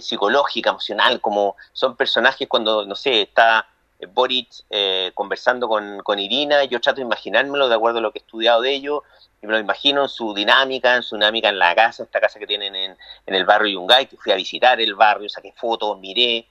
psicológica, 0.00 0.70
emocional, 0.70 1.20
como 1.20 1.56
son 1.72 1.96
personajes 1.96 2.46
cuando, 2.48 2.86
no 2.86 2.94
sé, 2.94 3.22
está 3.22 3.66
Boric 4.06 4.48
eh, 4.70 5.12
conversando 5.14 5.68
con, 5.68 6.00
con, 6.02 6.18
Irina, 6.18 6.64
yo 6.64 6.80
trato 6.80 6.96
de 6.96 7.06
imaginármelo 7.06 7.68
de 7.68 7.74
acuerdo 7.74 7.98
a 7.98 8.02
lo 8.02 8.12
que 8.12 8.18
he 8.18 8.22
estudiado 8.22 8.60
de 8.62 8.72
ellos, 8.72 9.02
y 9.42 9.46
me 9.46 9.52
lo 9.52 9.58
imagino 9.58 10.02
en 10.02 10.08
su 10.08 10.34
dinámica, 10.34 10.96
en 10.96 11.02
su 11.02 11.16
dinámica 11.16 11.48
en 11.48 11.58
la 11.58 11.74
casa, 11.74 12.02
esta 12.02 12.20
casa 12.20 12.38
que 12.38 12.46
tienen 12.46 12.74
en, 12.74 12.96
en 13.26 13.34
el 13.34 13.44
barrio 13.44 13.74
Yungay, 13.74 14.06
que 14.06 14.16
fui 14.16 14.32
a 14.32 14.36
visitar 14.36 14.80
el 14.80 14.94
barrio, 14.94 15.28
saqué 15.28 15.52
fotos, 15.52 15.98
miré, 15.98 16.46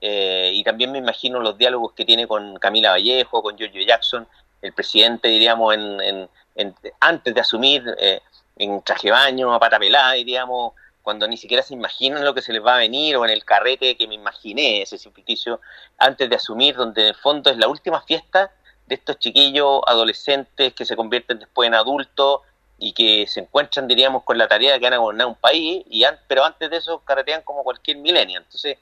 eh, 0.00 0.50
y 0.54 0.62
también 0.64 0.92
me 0.92 0.98
imagino 0.98 1.40
los 1.40 1.58
diálogos 1.58 1.92
que 1.92 2.04
tiene 2.04 2.26
con 2.26 2.56
Camila 2.58 2.90
Vallejo, 2.90 3.42
con 3.42 3.56
Giorgio 3.56 3.82
Jackson, 3.84 4.26
el 4.62 4.72
presidente, 4.72 5.28
diríamos, 5.28 5.74
en, 5.74 6.28
en, 6.56 6.74
antes 7.00 7.34
de 7.34 7.40
asumir 7.40 7.84
eh, 7.98 8.20
en 8.56 8.82
traje 8.82 9.10
baño, 9.10 9.52
a 9.54 9.60
pata 9.60 9.78
pelada, 9.78 10.12
diríamos, 10.12 10.72
cuando 11.08 11.26
ni 11.26 11.38
siquiera 11.38 11.62
se 11.62 11.72
imaginan 11.72 12.22
lo 12.22 12.34
que 12.34 12.42
se 12.42 12.52
les 12.52 12.62
va 12.62 12.74
a 12.74 12.78
venir, 12.80 13.16
o 13.16 13.24
en 13.24 13.30
el 13.30 13.42
carrete 13.42 13.96
que 13.96 14.06
me 14.06 14.14
imaginé, 14.14 14.82
ese 14.82 14.98
ficticio, 14.98 15.58
antes 15.96 16.28
de 16.28 16.36
asumir, 16.36 16.76
donde 16.76 17.00
en 17.00 17.08
el 17.08 17.14
fondo 17.14 17.48
es 17.50 17.56
la 17.56 17.66
última 17.66 18.02
fiesta 18.02 18.52
de 18.86 18.96
estos 18.96 19.18
chiquillos 19.18 19.80
adolescentes 19.86 20.74
que 20.74 20.84
se 20.84 20.96
convierten 20.96 21.38
después 21.38 21.66
en 21.66 21.72
adultos 21.72 22.42
y 22.76 22.92
que 22.92 23.26
se 23.26 23.40
encuentran, 23.40 23.88
diríamos, 23.88 24.22
con 24.22 24.36
la 24.36 24.48
tarea 24.48 24.74
de 24.74 24.80
que 24.80 24.84
van 24.84 24.92
a 24.92 24.98
gobernar 24.98 25.28
un 25.28 25.36
país, 25.36 25.82
y 25.88 26.04
pero 26.26 26.44
antes 26.44 26.68
de 26.68 26.76
eso 26.76 26.98
carretean 26.98 27.40
como 27.40 27.64
cualquier 27.64 27.96
milenio. 27.96 28.40
Entonces, 28.40 28.76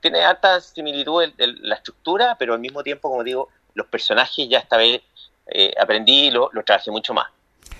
tiene 0.00 0.20
alta 0.20 0.60
similitud 0.60 1.32
la 1.36 1.74
estructura, 1.74 2.36
pero 2.38 2.54
al 2.54 2.60
mismo 2.60 2.84
tiempo, 2.84 3.10
como 3.10 3.24
digo, 3.24 3.48
los 3.74 3.88
personajes 3.88 4.48
ya 4.48 4.60
esta 4.60 4.76
vez 4.76 5.02
eh, 5.48 5.74
aprendí 5.80 6.28
y 6.28 6.30
lo, 6.30 6.48
lo 6.52 6.62
trabajé 6.62 6.92
mucho 6.92 7.12
más 7.12 7.26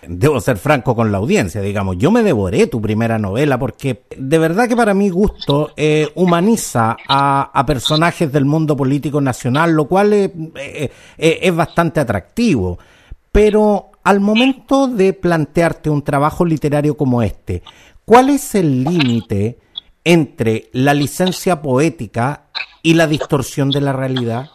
debo 0.07 0.41
ser 0.41 0.57
franco 0.59 0.95
con 0.95 1.11
la 1.13 1.19
audiencia, 1.19 1.61
digamos, 1.61 1.97
yo 1.99 2.11
me 2.11 2.23
devoré 2.23 2.67
tu 2.67 2.81
primera 2.81 3.19
novela 3.19 3.59
porque 3.59 4.03
de 4.17 4.39
verdad 4.39 4.69
que 4.69 4.77
para 4.77 4.95
mi 4.95 5.09
gusto 5.11 5.73
eh, 5.77 6.09
humaniza 6.15 6.97
a, 7.09 7.65
personajes 7.67 8.33
del 8.33 8.45
mundo 8.45 8.77
político 8.77 9.21
nacional, 9.21 9.73
lo 9.73 9.87
cual 9.87 10.13
es, 10.13 10.31
eh, 10.57 10.91
eh, 11.19 11.39
es 11.43 11.55
bastante 11.55 12.01
atractivo. 12.01 12.79
Pero 13.31 13.91
al 14.05 14.21
momento 14.21 14.89
de 14.89 15.13
plantearte 15.13 15.91
un 15.91 16.03
trabajo 16.03 16.45
literario 16.45 16.97
como 16.97 17.23
este, 17.23 17.63
¿cuál 18.05 18.31
es 18.31 18.55
el 18.55 18.85
límite 18.85 19.59
entre 20.03 20.71
la 20.73 20.95
licencia 20.95 21.61
poética 21.61 22.45
y 22.83 22.95
la 22.95 23.07
distorsión 23.07 23.71
de 23.71 23.81
la 23.83 23.93
realidad? 23.93 24.51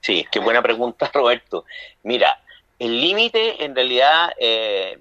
Sí, 0.00 0.26
qué 0.30 0.40
buena 0.40 0.62
pregunta, 0.62 1.10
Roberto. 1.14 1.64
Mira, 2.02 2.40
el 2.80 2.98
límite, 3.00 3.62
en 3.62 3.74
realidad, 3.74 4.32
eh, 4.38 4.98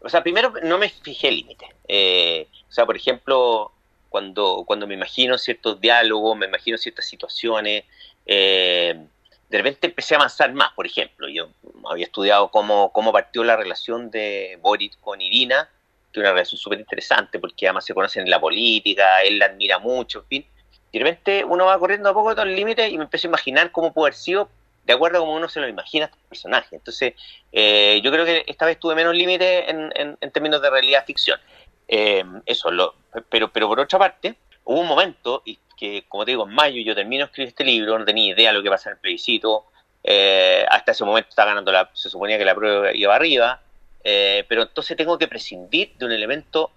o 0.00 0.08
sea, 0.08 0.22
primero 0.22 0.52
no 0.64 0.78
me 0.78 0.88
fijé 0.88 1.30
límite. 1.30 1.66
Eh, 1.86 2.48
o 2.68 2.72
sea, 2.72 2.84
por 2.84 2.96
ejemplo, 2.96 3.72
cuando, 4.08 4.64
cuando 4.66 4.86
me 4.88 4.94
imagino 4.94 5.38
ciertos 5.38 5.80
diálogos, 5.80 6.36
me 6.36 6.46
imagino 6.46 6.76
ciertas 6.76 7.06
situaciones, 7.06 7.84
eh, 8.26 9.06
de 9.48 9.58
repente 9.58 9.86
empecé 9.86 10.14
a 10.14 10.18
avanzar 10.18 10.52
más. 10.52 10.72
Por 10.72 10.86
ejemplo, 10.86 11.28
yo 11.28 11.50
había 11.88 12.06
estudiado 12.06 12.50
cómo, 12.50 12.92
cómo 12.92 13.12
partió 13.12 13.44
la 13.44 13.56
relación 13.56 14.10
de 14.10 14.58
Boris 14.60 14.96
con 15.00 15.20
Irina, 15.20 15.68
que 16.12 16.18
es 16.18 16.22
una 16.22 16.32
relación 16.32 16.58
súper 16.58 16.80
interesante, 16.80 17.38
porque 17.38 17.68
además 17.68 17.84
se 17.84 17.94
conocen 17.94 18.24
en 18.24 18.30
la 18.30 18.40
política, 18.40 19.22
él 19.22 19.38
la 19.38 19.46
admira 19.46 19.78
mucho, 19.78 20.20
en 20.20 20.26
fin. 20.26 20.46
De 20.92 20.98
repente 20.98 21.44
uno 21.44 21.66
va 21.66 21.78
corriendo 21.78 22.08
a 22.08 22.12
poco 22.12 22.34
todo 22.34 22.44
el 22.44 22.56
límite 22.56 22.88
y 22.88 22.98
me 22.98 23.04
empecé 23.04 23.28
a 23.28 23.30
imaginar 23.30 23.70
cómo 23.70 23.92
puede 23.92 24.08
haber 24.08 24.14
sido 24.14 24.48
de 24.84 24.92
acuerdo 24.92 25.18
a 25.18 25.20
cómo 25.20 25.34
uno 25.34 25.48
se 25.48 25.60
lo 25.60 25.68
imagina 25.68 26.06
a 26.06 26.08
este 26.08 26.18
personaje. 26.28 26.76
Entonces, 26.76 27.14
eh, 27.52 28.00
yo 28.02 28.10
creo 28.10 28.24
que 28.24 28.44
esta 28.46 28.66
vez 28.66 28.78
tuve 28.78 28.94
menos 28.94 29.14
límite 29.14 29.70
en, 29.70 29.92
en, 29.94 30.30
términos 30.30 30.62
de 30.62 30.70
realidad 30.70 31.04
ficción. 31.04 31.38
Eh, 31.88 32.24
eso, 32.46 32.70
lo, 32.70 32.94
pero, 33.28 33.52
pero 33.52 33.68
por 33.68 33.80
otra 33.80 33.98
parte, 33.98 34.36
hubo 34.64 34.80
un 34.80 34.86
momento, 34.86 35.42
y 35.44 35.58
que 35.76 36.04
como 36.08 36.24
te 36.24 36.32
digo, 36.32 36.46
en 36.46 36.54
mayo 36.54 36.80
yo 36.82 36.94
termino 36.94 37.24
de 37.24 37.26
escribir 37.26 37.48
este 37.48 37.64
libro, 37.64 37.98
no 37.98 38.04
tenía 38.04 38.32
idea 38.32 38.50
de 38.50 38.54
lo 38.54 38.62
que 38.62 38.68
iba 38.68 38.74
a 38.74 38.78
ser 38.78 38.92
el 38.92 38.98
plebiscito, 38.98 39.66
eh, 40.02 40.64
hasta 40.68 40.92
ese 40.92 41.04
momento 41.04 41.30
estaba 41.30 41.50
ganando 41.50 41.72
la, 41.72 41.90
se 41.92 42.08
suponía 42.08 42.38
que 42.38 42.44
la 42.44 42.54
prueba 42.54 42.94
iba 42.94 43.14
arriba, 43.14 43.60
pero 44.02 44.62
entonces 44.62 44.96
tengo 44.96 45.18
que 45.18 45.28
prescindir 45.28 45.94
de 45.98 46.06
un 46.06 46.12
elemento 46.12 46.70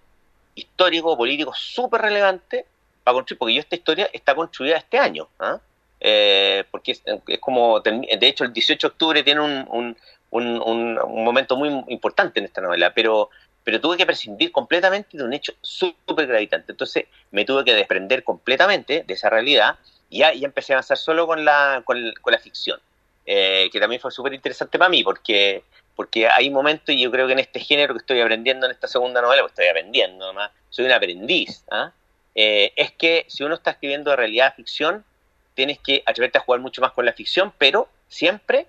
histórico, 0.55 1.17
político 1.17 1.53
súper 1.53 2.01
relevante 2.01 2.65
para 3.03 3.15
construir, 3.15 3.39
porque 3.39 3.53
yo 3.55 3.59
esta 3.61 3.75
historia 3.75 4.09
está 4.13 4.35
construida 4.35 4.77
este 4.77 4.97
año. 4.97 5.27
¿ah? 5.39 5.59
Eh, 6.05 6.65
porque 6.69 6.91
es, 6.91 7.39
como, 7.39 7.79
de 7.79 8.27
hecho 8.27 8.43
el 8.43 8.51
18 8.51 8.87
de 8.87 8.91
octubre 8.91 9.23
tiene 9.23 9.39
un, 9.39 9.65
un, 9.69 10.61
un, 10.61 11.23
momento 11.23 11.55
muy 11.55 11.69
importante 11.87 12.41
en 12.41 12.45
esta 12.45 12.59
novela, 12.59 12.93
pero, 12.93 13.29
pero 13.63 13.79
tuve 13.79 13.95
que 13.95 14.05
prescindir 14.05 14.51
completamente 14.51 15.17
de 15.17 15.23
un 15.23 15.33
hecho 15.33 15.53
súper 15.61 16.27
gravitante. 16.27 16.73
Entonces 16.73 17.05
me 17.31 17.45
tuve 17.45 17.63
que 17.63 17.73
desprender 17.73 18.25
completamente 18.25 19.05
de 19.07 19.13
esa 19.13 19.29
realidad 19.29 19.77
y 20.09 20.19
ya, 20.19 20.31
empecé 20.33 20.73
a 20.73 20.75
avanzar 20.75 20.97
solo 20.97 21.25
con 21.25 21.45
la, 21.45 21.81
con, 21.85 22.03
la 22.03 22.37
ficción, 22.37 22.81
eh, 23.25 23.69
que 23.71 23.79
también 23.79 24.01
fue 24.01 24.11
súper 24.11 24.33
interesante 24.33 24.77
para 24.77 24.89
mí, 24.89 25.05
porque, 25.05 25.63
porque 25.95 26.27
hay 26.27 26.49
momentos, 26.49 26.93
y 26.93 27.01
yo 27.01 27.11
creo 27.11 27.27
que 27.27 27.33
en 27.33 27.39
este 27.39 27.61
género 27.61 27.93
que 27.93 27.99
estoy 27.99 28.19
aprendiendo 28.19 28.65
en 28.65 28.73
esta 28.73 28.87
segunda 28.87 29.21
novela, 29.21 29.41
pues 29.43 29.53
estoy 29.53 29.67
aprendiendo 29.67 30.27
nomás, 30.27 30.51
soy 30.69 30.85
un 30.85 30.91
aprendiz, 30.91 31.63
¿ah? 31.71 31.93
eh, 32.35 32.73
es 32.75 32.91
que 32.91 33.25
si 33.29 33.43
uno 33.43 33.55
está 33.55 33.71
escribiendo 33.71 34.13
realidad 34.15 34.53
ficción, 34.55 35.05
tienes 35.53 35.79
que 35.79 36.03
atreverte 36.05 36.37
a 36.37 36.41
jugar 36.41 36.61
mucho 36.61 36.81
más 36.81 36.91
con 36.91 37.05
la 37.05 37.13
ficción, 37.13 37.53
pero 37.57 37.87
siempre 38.07 38.67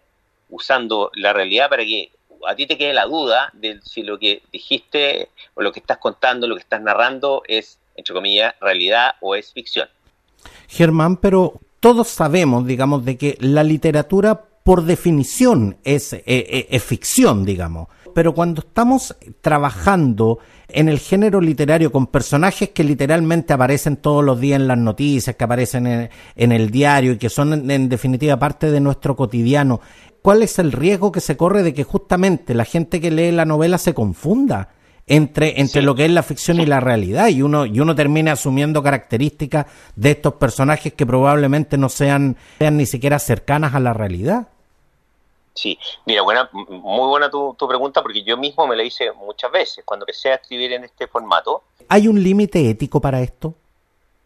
usando 0.50 1.10
la 1.14 1.32
realidad 1.32 1.68
para 1.68 1.84
que 1.84 2.10
a 2.46 2.54
ti 2.54 2.66
te 2.66 2.76
quede 2.76 2.92
la 2.92 3.06
duda 3.06 3.50
de 3.54 3.80
si 3.82 4.02
lo 4.02 4.18
que 4.18 4.42
dijiste 4.52 5.30
o 5.54 5.62
lo 5.62 5.72
que 5.72 5.80
estás 5.80 5.98
contando, 5.98 6.46
lo 6.46 6.56
que 6.56 6.62
estás 6.62 6.82
narrando 6.82 7.42
es, 7.48 7.78
entre 7.96 8.14
comillas, 8.14 8.54
realidad 8.60 9.14
o 9.20 9.34
es 9.34 9.52
ficción. 9.52 9.88
Germán, 10.68 11.16
pero 11.16 11.60
todos 11.80 12.08
sabemos, 12.08 12.66
digamos, 12.66 13.04
de 13.04 13.16
que 13.16 13.36
la 13.40 13.64
literatura 13.64 14.42
por 14.62 14.84
definición 14.84 15.76
es, 15.84 16.12
eh, 16.12 16.22
eh, 16.26 16.78
ficción, 16.80 17.44
digamos. 17.44 17.88
Pero 18.14 18.32
cuando 18.32 18.60
estamos 18.60 19.16
trabajando 19.40 20.38
en 20.68 20.88
el 20.88 20.98
género 21.00 21.40
literario 21.40 21.92
con 21.92 22.06
personajes 22.06 22.70
que 22.70 22.84
literalmente 22.84 23.52
aparecen 23.52 23.96
todos 23.96 24.24
los 24.24 24.40
días 24.40 24.60
en 24.60 24.68
las 24.68 24.78
noticias, 24.78 25.36
que 25.36 25.44
aparecen 25.44 26.08
en, 26.36 26.52
el 26.52 26.70
diario 26.70 27.12
y 27.12 27.18
que 27.18 27.28
son 27.28 27.70
en, 27.70 27.88
definitiva 27.88 28.38
parte 28.38 28.70
de 28.70 28.80
nuestro 28.80 29.16
cotidiano, 29.16 29.80
¿cuál 30.22 30.42
es 30.42 30.58
el 30.58 30.72
riesgo 30.72 31.12
que 31.12 31.20
se 31.20 31.36
corre 31.36 31.62
de 31.62 31.74
que 31.74 31.84
justamente 31.84 32.54
la 32.54 32.64
gente 32.64 33.00
que 33.00 33.10
lee 33.10 33.32
la 33.32 33.44
novela 33.44 33.78
se 33.78 33.94
confunda? 33.94 34.70
entre, 35.06 35.60
entre 35.60 35.82
lo 35.82 35.94
que 35.94 36.06
es 36.06 36.10
la 36.10 36.22
ficción 36.22 36.60
y 36.60 36.64
la 36.64 36.80
realidad 36.80 37.28
y 37.28 37.42
uno, 37.42 37.66
y 37.66 37.78
uno 37.78 37.94
termina 37.94 38.32
asumiendo 38.32 38.82
características 38.82 39.66
de 39.96 40.12
estos 40.12 40.34
personajes 40.36 40.94
que 40.94 41.04
probablemente 41.04 41.76
no 41.76 41.90
sean, 41.90 42.38
sean 42.58 42.78
ni 42.78 42.86
siquiera 42.86 43.18
cercanas 43.18 43.74
a 43.74 43.80
la 43.80 43.92
realidad. 43.92 44.48
Sí, 45.54 45.78
mira, 46.04 46.22
buena, 46.22 46.50
muy 46.52 47.08
buena 47.08 47.30
tu, 47.30 47.56
pregunta 47.68 48.02
porque 48.02 48.24
yo 48.24 48.36
mismo 48.36 48.66
me 48.66 48.74
la 48.74 48.82
hice 48.82 49.12
muchas 49.12 49.52
veces 49.52 49.84
cuando 49.84 50.04
empecé 50.04 50.32
a 50.32 50.34
escribir 50.34 50.72
en 50.72 50.82
este 50.82 51.06
formato. 51.06 51.62
¿Hay 51.88 52.08
un 52.08 52.20
límite 52.20 52.68
ético 52.68 53.00
para 53.00 53.20
esto? 53.20 53.54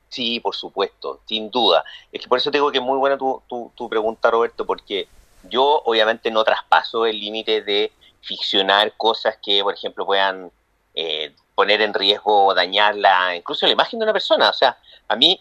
Sí, 0.09 0.41
por 0.41 0.55
supuesto, 0.55 1.21
sin 1.27 1.51
duda. 1.51 1.85
Es 2.11 2.23
que 2.23 2.29
por 2.29 2.39
eso 2.39 2.51
tengo 2.51 2.73
que 2.73 2.79
es 2.79 2.85
muy 2.85 2.97
buena 2.97 3.19
tu, 3.19 3.43
tu, 3.47 3.89
pregunta, 3.91 4.31
Roberto, 4.31 4.65
porque 4.65 5.07
yo 5.45 5.83
obviamente 5.85 6.31
no 6.31 6.45
traspaso 6.45 7.05
el 7.05 7.21
límite 7.21 7.61
de 7.63 7.93
ficcionar 8.23 8.97
cosas 8.97 9.37
que, 9.43 9.63
por 9.63 9.75
ejemplo, 9.75 10.07
puedan 10.07 10.51
eh, 10.95 11.35
poner 11.55 11.83
en 11.83 11.93
riesgo 11.93 12.47
o 12.47 12.55
dañar 12.55 12.97
la, 12.97 13.37
incluso 13.37 13.67
la 13.67 13.73
imagen 13.73 13.99
de 13.99 14.05
una 14.05 14.15
persona. 14.15 14.49
O 14.49 14.55
sea, 14.55 14.79
a 15.09 15.15
mí, 15.15 15.39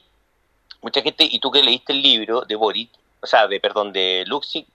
mucha 0.82 1.02
gente, 1.02 1.24
y 1.24 1.40
tú 1.40 1.50
que 1.50 1.64
leíste 1.64 1.94
el 1.94 2.02
libro 2.02 2.42
de 2.42 2.58
Borit, 2.58 2.92
o 3.22 3.26
sea, 3.26 3.48
de, 3.48 3.62
perdón, 3.62 3.94
de 3.94 4.26
Luxic, 4.28 4.68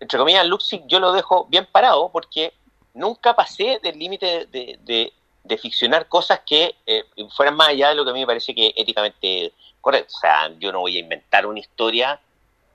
entre 0.00 0.18
comillas, 0.18 0.46
Luxic 0.46 0.82
yo 0.86 0.98
lo 0.98 1.12
dejo 1.12 1.46
bien 1.46 1.66
parado 1.70 2.10
porque 2.10 2.52
nunca 2.94 3.34
pasé 3.36 3.78
del 3.82 3.98
límite 3.98 4.46
de, 4.46 5.12
de 5.44 5.58
ficcionar 5.58 6.08
cosas 6.08 6.40
que 6.46 6.76
eh, 6.86 7.04
fueran 7.34 7.56
más 7.56 7.68
allá 7.68 7.90
de 7.90 7.94
lo 7.94 8.04
que 8.04 8.10
a 8.10 8.14
mí 8.14 8.20
me 8.20 8.26
parece 8.26 8.54
que 8.54 8.72
éticamente 8.76 9.52
correcto. 9.80 10.14
O 10.16 10.20
sea, 10.20 10.50
yo 10.58 10.72
no 10.72 10.80
voy 10.80 10.96
a 10.96 11.00
inventar 11.00 11.46
una 11.46 11.60
historia 11.60 12.20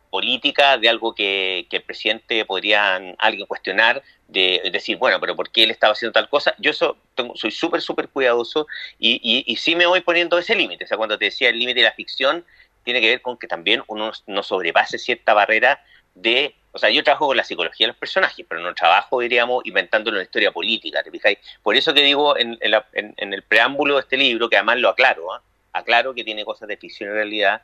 política 0.10 0.77
de 0.77 0.89
algo 0.89 1.13
que, 1.13 1.67
el 1.70 1.82
presidente 1.84 2.46
podría 2.46 2.96
alguien 3.17 3.46
cuestionar, 3.48 4.01
de, 4.27 4.70
decir, 4.72 4.98
bueno, 4.98 5.20
pero 5.20 5.36
¿por 5.36 5.51
qué 5.51 5.63
él 5.63 5.72
estaba 5.72 5.94
haciendo 5.94 6.13
tal 6.13 6.29
cosa? 6.29 6.55
Yo 6.58 6.72
eso 6.72 6.98
soy 7.36 7.51
súper, 7.51 7.82
súper 7.82 8.10
cuidadoso 8.10 8.65
y, 8.98 9.20
y, 9.22 9.44
y, 9.46 9.55
sí 9.58 9.75
me 9.75 9.86
voy 9.86 10.01
poniendo 10.01 10.38
ese 10.38 10.55
límite. 10.55 10.86
O 10.86 10.88
sea, 10.88 10.98
cuando 10.98 11.17
te 11.17 11.25
decía 11.25 11.50
el 11.50 11.60
límite 11.60 11.82
de 11.82 11.86
la 11.86 11.91
ficción, 11.91 12.46
tiene 12.84 13.01
que 13.01 13.10
ver 13.10 13.22
con 13.22 13.38
que 13.38 13.48
también 13.48 13.84
uno 13.88 14.12
no 14.27 14.44
sobrepase 14.44 14.98
cierta 14.98 15.34
barrera 15.34 15.84
de 16.15 16.55
o 16.75 16.77
sea, 16.77 16.89
yo 16.89 17.05
trabajo 17.05 17.27
con 17.27 17.38
la 17.38 17.43
psicología 17.45 17.86
de 17.86 17.93
los 17.93 17.98
personajes, 17.98 18.45
pero 18.50 18.60
no 18.60 18.75
trabajo, 18.75 19.22
diríamos, 19.22 19.65
inventando 19.65 20.12
una 20.12 20.22
historia 20.22 20.51
política, 20.51 21.01
¿te 21.01 21.10
fijáis? 21.10 21.38
Por 21.63 21.77
eso 21.77 21.93
que 21.93 22.01
digo 22.01 22.38
en, 22.38 22.60
el 22.62 23.43
preámbulo 23.43 23.95
de 23.95 24.01
este 24.01 24.17
libro, 24.17 24.50
que 24.50 24.57
además 24.57 24.79
lo 24.79 24.89
aclaro, 24.89 25.34
¿ah? 25.34 25.41
aclaro 25.72 26.13
que 26.13 26.25
tiene 26.25 26.43
cosas 26.43 26.67
de 26.67 26.75
ficción 26.75 27.12
en 27.12 27.15
realidad, 27.15 27.62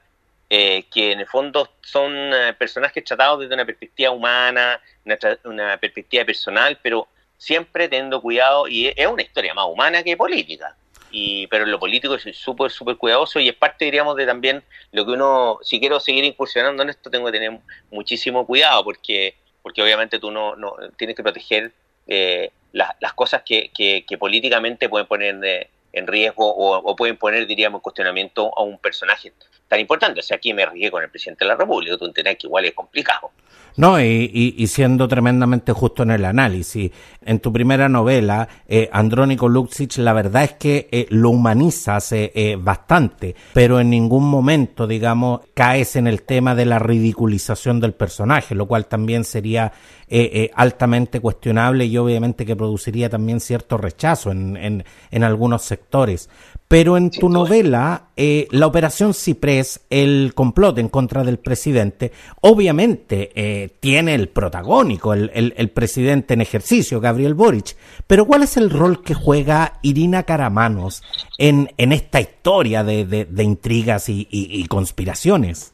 eh, 0.50 0.86
que 0.94 1.12
en 1.12 1.20
el 1.20 1.28
fondo 1.28 1.74
son 1.82 2.14
eh, 2.16 2.54
personajes 2.58 3.04
tratados 3.04 3.42
desde 3.42 3.54
una 3.54 3.66
perspectiva 3.66 4.12
humana, 4.12 4.80
una, 5.44 5.78
perspectiva 5.78 6.24
personal, 6.24 6.80
pero 6.82 7.10
siempre 7.38 7.90
teniendo 7.90 8.22
cuidado, 8.22 8.70
y 8.70 8.94
es 8.96 9.08
una 9.08 9.24
historia 9.24 9.54
más 9.54 9.66
humana 9.66 10.04
que 10.04 10.16
política 10.16 10.74
y 11.12 11.48
pero 11.48 11.66
en 11.66 11.72
lo 11.72 11.80
político 11.80 12.18
soy 12.18 12.34
súper, 12.34 12.72
súper 12.72 12.98
cuidadoso 12.98 13.40
y 13.40 13.50
es 13.50 13.56
parte, 13.56 13.86
diríamos, 13.86 14.16
de 14.16 14.26
también 14.26 14.64
lo 14.92 15.06
que 15.06 15.12
uno, 15.12 15.60
si 15.62 15.80
quiero 15.80 16.00
seguir 16.00 16.24
incursionando 16.24 16.84
en 16.84 16.90
esto, 16.90 17.10
tengo 17.10 17.26
que 17.26 17.34
tener 17.34 17.60
muchísimo 17.92 18.46
cuidado 18.46 18.84
porque, 18.84 19.36
porque 19.62 19.82
obviamente 19.82 20.20
tú 20.20 20.32
no, 20.32 20.56
no 20.56 20.76
tienes 20.98 21.16
que 21.16 21.24
proteger 21.24 21.72
eh, 22.08 22.52
las, 22.72 22.92
las 23.00 23.14
cosas 23.14 23.44
que, 23.46 23.72
que, 23.74 24.18
políticamente 24.18 24.90
pueden 24.90 25.08
poner 25.08 25.70
en 25.94 26.08
riesgo 26.08 26.46
o, 26.48 26.96
pueden 26.96 27.18
poner, 27.18 27.46
diríamos, 27.48 27.80
en 27.80 27.82
cuestionamiento 27.82 28.58
a 28.58 28.64
un 28.64 28.78
personaje 28.78 29.34
tan 29.68 29.80
importante. 29.80 30.20
O 30.20 30.24
sea, 30.24 30.38
aquí 30.38 30.54
me 30.54 30.64
arriesgué 30.64 30.92
con 30.92 31.04
el 31.04 31.10
presidente 31.10 31.46
de 31.46 31.50
la 31.50 31.56
República, 31.56 31.98
tú 31.98 32.06
entiendes 32.06 32.38
que 32.38 32.48
igual 32.48 32.66
es 32.66 32.74
complicado. 32.74 33.32
No, 33.78 34.02
y, 34.02 34.68
siendo 34.68 35.08
tremendamente 35.08 35.72
justo 35.72 36.04
en 36.04 36.12
el 36.12 36.26
análisis. 36.26 36.92
En 37.24 37.40
tu 37.40 37.54
primera 37.54 37.88
novela, 37.88 38.50
eh, 38.68 38.90
Andrónico 38.92 39.48
Luxic, 39.48 39.98
la 39.98 40.12
verdad 40.12 40.44
es 40.44 40.54
que 40.54 40.90
eh, 40.92 41.06
lo 41.12 41.30
humanizas 41.30 42.14
eh, 42.14 42.58
bastante, 42.60 43.36
pero 43.54 43.80
en 43.80 43.92
ningún 43.92 44.28
momento, 44.28 44.88
digamos, 44.88 45.42
caes 45.54 45.96
en 45.98 46.08
el 46.08 46.24
tema 46.24 46.56
de 46.56 46.66
la 46.66 46.80
ridiculización 46.80 47.80
del 47.80 47.94
personaje, 47.94 48.56
lo 48.56 48.66
cual 48.66 48.88
también 48.88 49.24
sería 49.24 49.72
altamente 50.56 51.22
cuestionable 51.22 51.86
y 51.86 51.98
obviamente 51.98 52.46
que 52.46 52.58
produciría 52.58 53.08
también 53.08 53.40
cierto 53.40 53.78
rechazo 53.78 54.32
en, 54.32 54.58
en, 54.58 54.84
en 55.10 55.24
algunos 55.24 55.62
sectores. 55.62 56.30
Pero 56.72 56.96
en 56.96 57.12
tu 57.12 57.28
novela, 57.28 58.12
eh, 58.16 58.48
la 58.50 58.66
operación 58.66 59.14
Ciprés, 59.14 59.86
el 59.90 60.32
complot 60.34 60.78
en 60.78 60.88
contra 60.88 61.26
del 61.26 61.38
presidente, 61.38 62.14
obviamente 62.40 63.30
eh, 63.36 63.72
tiene 63.82 64.16
el 64.16 64.30
protagónico, 64.30 65.14
el, 65.14 65.30
el, 65.34 65.70
presidente 65.72 66.34
en 66.34 66.40
ejercicio, 66.40 67.02
Gabriel 67.02 67.34
Boric. 67.34 67.76
Pero 68.08 68.26
¿cuál 68.26 68.44
es 68.44 68.56
el 68.56 68.70
rol 68.70 69.04
que 69.04 69.14
juega 69.14 69.80
Irina 69.82 70.24
Caramanos 70.24 71.04
en, 71.38 71.74
en 71.78 71.92
esta 71.92 72.22
historia 72.22 72.86
de, 72.86 73.04
de, 73.04 73.44
intrigas 73.44 74.08
y, 74.08 74.30
y, 74.32 74.66
conspiraciones? 74.68 75.74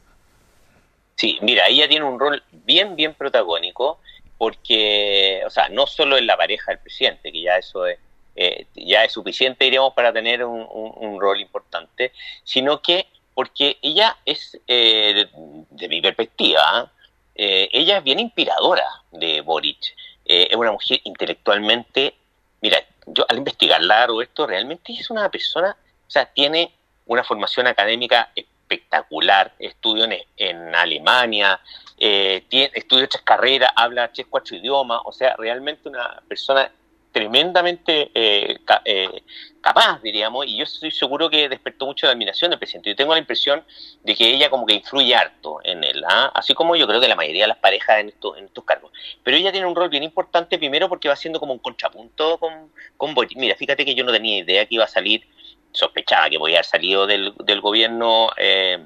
Sí, 1.14 1.38
mira, 1.42 1.68
ella 1.68 1.88
tiene 1.88 2.06
un 2.06 2.18
rol 2.18 2.42
bien, 2.64 2.96
bien 2.96 3.14
protagónico, 3.14 4.00
porque, 4.36 5.42
o 5.46 5.50
sea, 5.50 5.68
no 5.68 5.86
solo 5.86 6.18
en 6.18 6.26
la 6.26 6.36
pareja 6.36 6.72
del 6.72 6.80
presidente, 6.80 7.30
que 7.30 7.42
ya 7.42 7.56
eso 7.56 7.86
es 7.86 8.00
eh, 8.40 8.68
ya 8.76 9.02
es 9.02 9.10
suficiente, 9.10 9.64
diríamos, 9.64 9.94
para 9.94 10.12
tener 10.12 10.44
un, 10.44 11.20
rol 11.20 11.40
importante, 11.40 12.12
sino 12.44 12.80
que 12.80 13.08
porque 13.34 13.78
ella 13.82 14.16
es, 14.24 14.56
eh, 14.68 15.26
de, 15.70 15.88
mi 15.88 16.00
perspectiva, 16.00 16.88
eh, 17.34 17.68
ella 17.72 17.98
es 17.98 18.04
bien 18.04 18.20
inspiradora 18.20 18.86
de 19.10 19.40
Boric. 19.40 19.92
es 20.24 20.54
una 20.54 20.70
mujer 20.70 21.00
intelectualmente, 21.02 22.14
mira, 22.60 22.78
yo 23.06 23.26
al 23.28 23.38
investigarla, 23.38 24.06
esto 24.22 24.46
realmente 24.46 24.92
es 24.92 25.10
una 25.10 25.28
persona, 25.28 25.76
o 26.06 26.10
sea, 26.10 26.26
tiene 26.26 26.72
una 27.06 27.24
formación 27.24 27.66
académica 27.66 28.30
espectacular, 28.36 29.52
estudió 29.58 30.06
en, 30.36 30.74
Alemania, 30.76 31.58
tiene, 31.96 32.70
estudió 32.72 33.08
tres 33.08 33.24
carreras, 33.24 33.72
habla 33.74 34.12
tres, 34.12 34.28
cuatro 34.30 34.56
idiomas, 34.56 35.00
o 35.04 35.10
sea, 35.10 35.34
realmente 35.36 35.88
una 35.88 36.22
persona 36.28 36.70
tremendamente 37.12 38.10
eh, 38.14 38.58
eh, 38.84 39.22
capaz, 39.60 40.00
diríamos, 40.02 40.46
y 40.46 40.58
yo 40.58 40.64
estoy 40.64 40.90
seguro 40.90 41.30
que 41.30 41.48
despertó 41.48 41.86
mucho 41.86 42.06
de 42.06 42.12
admiración 42.12 42.50
del 42.50 42.58
presidente. 42.58 42.90
Yo 42.90 42.96
tengo 42.96 43.12
la 43.12 43.18
impresión 43.18 43.64
de 44.02 44.14
que 44.14 44.28
ella 44.28 44.50
como 44.50 44.66
que 44.66 44.74
influye 44.74 45.14
harto 45.14 45.60
en 45.64 45.84
él, 45.84 46.04
¿ah? 46.08 46.30
así 46.34 46.54
como 46.54 46.76
yo 46.76 46.86
creo 46.86 47.00
que 47.00 47.08
la 47.08 47.16
mayoría 47.16 47.44
de 47.44 47.48
las 47.48 47.58
parejas 47.58 48.00
en 48.00 48.08
estos, 48.08 48.36
en 48.38 48.44
estos 48.44 48.64
cargos. 48.64 48.92
Pero 49.22 49.36
ella 49.36 49.52
tiene 49.52 49.66
un 49.66 49.74
rol 49.74 49.88
bien 49.88 50.02
importante, 50.02 50.58
primero 50.58 50.88
porque 50.88 51.08
va 51.08 51.16
siendo 51.16 51.40
como 51.40 51.52
un 51.52 51.58
contrapunto 51.58 52.38
con, 52.38 52.72
con 52.96 53.14
Mira, 53.36 53.56
fíjate 53.56 53.84
que 53.84 53.94
yo 53.94 54.04
no 54.04 54.12
tenía 54.12 54.38
idea 54.38 54.66
que 54.66 54.74
iba 54.76 54.84
a 54.84 54.88
salir, 54.88 55.26
sospechaba 55.72 56.30
que 56.30 56.38
podía 56.38 56.56
haber 56.56 56.66
salido 56.66 57.06
del, 57.06 57.34
del 57.38 57.60
gobierno 57.60 58.30
eh, 58.36 58.78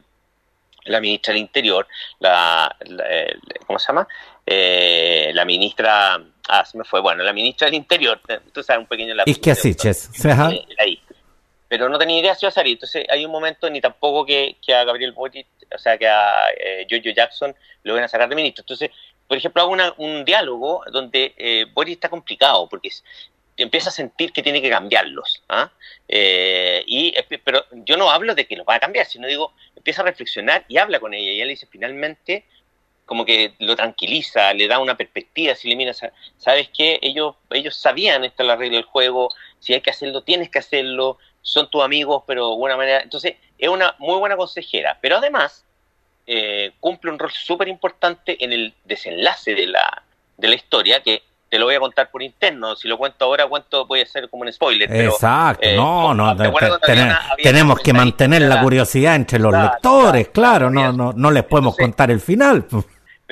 la 0.85 1.01
ministra 1.01 1.33
del 1.33 1.43
Interior, 1.43 1.87
la, 2.19 2.77
¿cómo 3.67 3.79
se 3.79 3.87
llama? 3.87 4.09
la 4.45 5.45
ministra 5.45 6.21
Ah, 6.49 6.65
se 6.65 6.77
me 6.77 6.85
fue. 6.85 7.01
Bueno, 7.01 7.23
la 7.23 7.33
ministra 7.33 7.67
del 7.67 7.75
Interior, 7.75 8.21
tú 8.53 8.63
sabes, 8.63 8.81
un 8.81 8.87
pequeño 8.87 9.15
lapsus. 9.15 9.39
que 9.39 9.51
así, 9.51 9.75
ahí. 10.79 11.01
Pero 11.69 11.89
no 11.89 11.99
tenía 11.99 12.21
idea 12.21 12.35
si 12.35 12.45
iba 12.45 12.51
a 12.51 12.53
salir. 12.53 12.75
Entonces 12.75 13.07
hay 13.09 13.25
un 13.25 13.33
momento, 13.33 13.71
ni 13.71 13.81
tampoco 13.81 14.27
que, 14.27 14.57
que 14.65 14.75
a 14.75 14.85
Gabriel 14.85 15.13
Boric, 15.13 15.47
o 15.75 15.79
sea, 15.79 15.97
que 15.97 16.07
a 16.07 16.51
eh, 16.59 16.87
Jojo 16.91 17.15
Jackson 17.15 17.55
lo 17.85 17.95
van 17.95 18.05
a 18.05 18.09
sacar 18.09 18.29
de 18.29 18.37
ministro. 18.37 18.63
Entonces, 18.63 18.91
por 19.27 19.39
ejemplo, 19.39 19.63
hago 19.63 19.95
un 19.97 20.25
diálogo 20.25 20.83
donde 20.93 21.35
eh, 21.39 21.65
Boris 21.73 21.95
está 21.95 22.11
complicado 22.11 22.69
porque 22.69 22.91
empieza 23.57 23.89
a 23.89 23.93
sentir 23.93 24.33
que 24.33 24.43
tiene 24.43 24.61
que 24.61 24.69
cambiarlos. 24.69 25.43
¿ah? 25.49 25.71
Eh, 26.09 26.85
y, 26.87 27.15
pero 27.43 27.65
yo 27.73 27.97
no 27.97 28.11
hablo 28.11 28.35
de 28.35 28.47
que 28.47 28.57
los 28.57 28.67
va 28.67 28.75
a 28.75 28.81
cambiar, 28.81 29.07
sino 29.07 29.27
digo, 29.27 29.55
empieza 29.75 30.03
a 30.03 30.05
reflexionar 30.05 30.65
y 30.69 30.77
habla 30.77 31.01
con 31.01 31.15
ella. 31.15 31.31
Y 31.31 31.37
ella 31.37 31.45
le 31.47 31.53
dice, 31.53 31.67
finalmente, 31.71 32.45
como 33.13 33.27
que 33.27 33.53
lo 33.59 33.77
tranquiliza, 33.77 34.55
le 34.55 34.67
da 34.67 34.79
una 34.79 34.97
perspectiva, 34.97 35.55
si 35.55 35.69
le 35.69 35.77
mira, 35.77 35.93
sabes 36.39 36.71
qué, 36.75 36.99
ellos, 37.03 37.35
ellos 37.51 37.77
sabían 37.77 38.25
esta 38.25 38.43
es 38.43 38.47
la 38.47 38.57
regla 38.57 38.77
del 38.77 38.87
juego, 38.87 39.29
si 39.59 39.75
hay 39.75 39.83
que 39.83 39.91
hacerlo, 39.91 40.23
tienes 40.23 40.49
que 40.49 40.61
hacerlo, 40.61 41.19
son 41.43 41.69
tus 41.69 41.85
amigos, 41.85 42.23
pero 42.27 42.49
de 42.49 42.57
buena 42.57 42.75
manera, 42.79 43.03
entonces 43.03 43.35
es 43.59 43.69
una 43.69 43.95
muy 43.99 44.19
buena 44.19 44.35
consejera, 44.35 44.99
pero 45.03 45.19
además 45.19 45.63
eh, 46.27 46.73
cumple 46.81 47.11
un 47.11 47.19
rol 47.19 47.31
súper 47.33 47.69
importante 47.69 48.43
en 48.43 48.51
el 48.51 48.73
desenlace 48.87 49.55
de 49.55 49.67
la, 49.67 50.03
de 50.39 50.49
la 50.49 50.55
historia, 50.55 51.03
que 51.03 51.23
te 51.51 51.59
lo 51.59 51.67
voy 51.67 51.75
a 51.75 51.81
contar 51.81 52.11
por 52.11 52.23
interno. 52.23 52.75
Si 52.77 52.89
lo 52.89 52.97
cuento 52.97 53.27
ahora, 53.27 53.47
cuento 53.47 53.87
puede 53.87 54.07
ser 54.07 54.31
como 54.31 54.45
un 54.45 54.51
spoiler. 54.51 54.91
Exacto, 54.91 55.69
eh, 55.69 55.77
no, 55.77 56.15
no, 56.15 56.35
tenemos 57.43 57.79
que 57.81 57.93
mantener 57.93 58.41
la 58.41 58.63
curiosidad 58.63 59.17
entre 59.17 59.39
los 59.39 59.53
lectores, 59.53 60.29
claro, 60.29 60.71
no, 60.71 60.95
no, 60.95 61.13
no 61.13 61.31
les 61.31 61.45
podemos 61.45 61.77
contar 61.77 62.11
el 62.11 62.21
final 62.21 62.67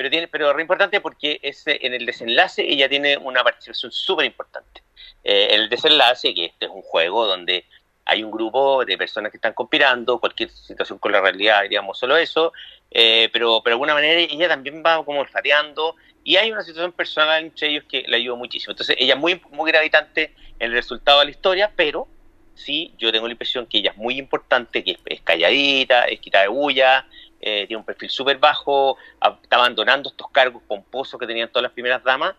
pero 0.01 0.09
tiene 0.09 0.27
pero 0.27 0.49
es 0.49 0.59
importante 0.59 0.99
porque 0.99 1.39
ese, 1.43 1.77
en 1.85 1.93
el 1.93 2.07
desenlace 2.07 2.63
ella 2.67 2.89
tiene 2.89 3.17
una 3.17 3.43
participación 3.43 3.91
súper 3.91 4.25
importante. 4.25 4.81
Eh, 5.23 5.49
el 5.51 5.69
desenlace, 5.69 6.33
que 6.33 6.45
este 6.45 6.65
es 6.65 6.71
un 6.71 6.81
juego 6.81 7.27
donde 7.27 7.65
hay 8.05 8.23
un 8.23 8.31
grupo 8.31 8.83
de 8.83 8.97
personas 8.97 9.31
que 9.31 9.37
están 9.37 9.53
conspirando, 9.53 10.19
cualquier 10.19 10.49
situación 10.49 10.97
con 10.97 11.11
la 11.11 11.21
realidad, 11.21 11.61
diríamos 11.61 11.99
solo 11.99 12.17
eso, 12.17 12.51
eh, 12.89 13.29
pero, 13.31 13.61
pero 13.63 13.75
de 13.75 13.75
alguna 13.75 13.93
manera 13.93 14.19
ella 14.19 14.47
también 14.47 14.81
va 14.83 15.05
como 15.05 15.19
olfateando 15.19 15.95
y 16.23 16.35
hay 16.35 16.51
una 16.51 16.63
situación 16.63 16.93
personal 16.93 17.43
entre 17.43 17.69
ellos 17.69 17.83
que 17.87 18.03
le 18.07 18.17
ayuda 18.17 18.35
muchísimo. 18.37 18.71
Entonces 18.71 18.95
ella 18.97 19.13
es 19.13 19.19
muy, 19.19 19.39
muy 19.51 19.71
gravitante 19.71 20.33
en 20.57 20.71
el 20.71 20.73
resultado 20.73 21.19
de 21.19 21.25
la 21.25 21.31
historia, 21.31 21.71
pero 21.75 22.07
sí, 22.55 22.91
yo 22.97 23.11
tengo 23.11 23.27
la 23.27 23.33
impresión 23.33 23.67
que 23.67 23.77
ella 23.77 23.91
es 23.91 23.97
muy 23.97 24.17
importante, 24.17 24.83
que 24.83 24.97
es, 25.05 25.21
calladita, 25.21 26.05
es 26.05 26.19
quitada 26.19 26.45
de 26.45 26.49
bulla, 26.49 27.05
eh, 27.41 27.65
tiene 27.67 27.77
un 27.77 27.85
perfil 27.85 28.09
súper 28.09 28.37
bajo, 28.37 28.97
está 29.41 29.55
abandonando 29.55 30.09
estos 30.09 30.29
cargos 30.31 30.61
pomposos 30.67 31.19
que 31.19 31.27
tenían 31.27 31.49
todas 31.49 31.63
las 31.63 31.71
primeras 31.71 32.03
damas, 32.03 32.35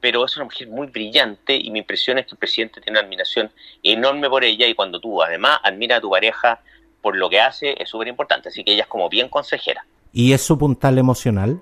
pero 0.00 0.24
es 0.24 0.36
una 0.36 0.44
mujer 0.44 0.68
muy 0.68 0.86
brillante 0.86 1.56
y 1.56 1.70
mi 1.70 1.80
impresión 1.80 2.18
es 2.18 2.26
que 2.26 2.32
el 2.32 2.38
presidente 2.38 2.80
tiene 2.80 2.98
una 2.98 3.06
admiración 3.06 3.50
enorme 3.82 4.28
por 4.28 4.44
ella 4.44 4.66
y 4.66 4.74
cuando 4.74 5.00
tú 5.00 5.22
además 5.22 5.58
admiras 5.62 5.98
a 5.98 6.00
tu 6.00 6.10
pareja 6.10 6.60
por 7.02 7.16
lo 7.16 7.28
que 7.28 7.40
hace 7.40 7.80
es 7.80 7.88
súper 7.88 8.08
importante. 8.08 8.48
Así 8.48 8.64
que 8.64 8.72
ella 8.72 8.82
es 8.82 8.88
como 8.88 9.08
bien 9.08 9.28
consejera. 9.28 9.84
¿Y 10.12 10.32
es 10.32 10.42
su 10.42 10.58
puntal 10.58 10.98
emocional? 10.98 11.60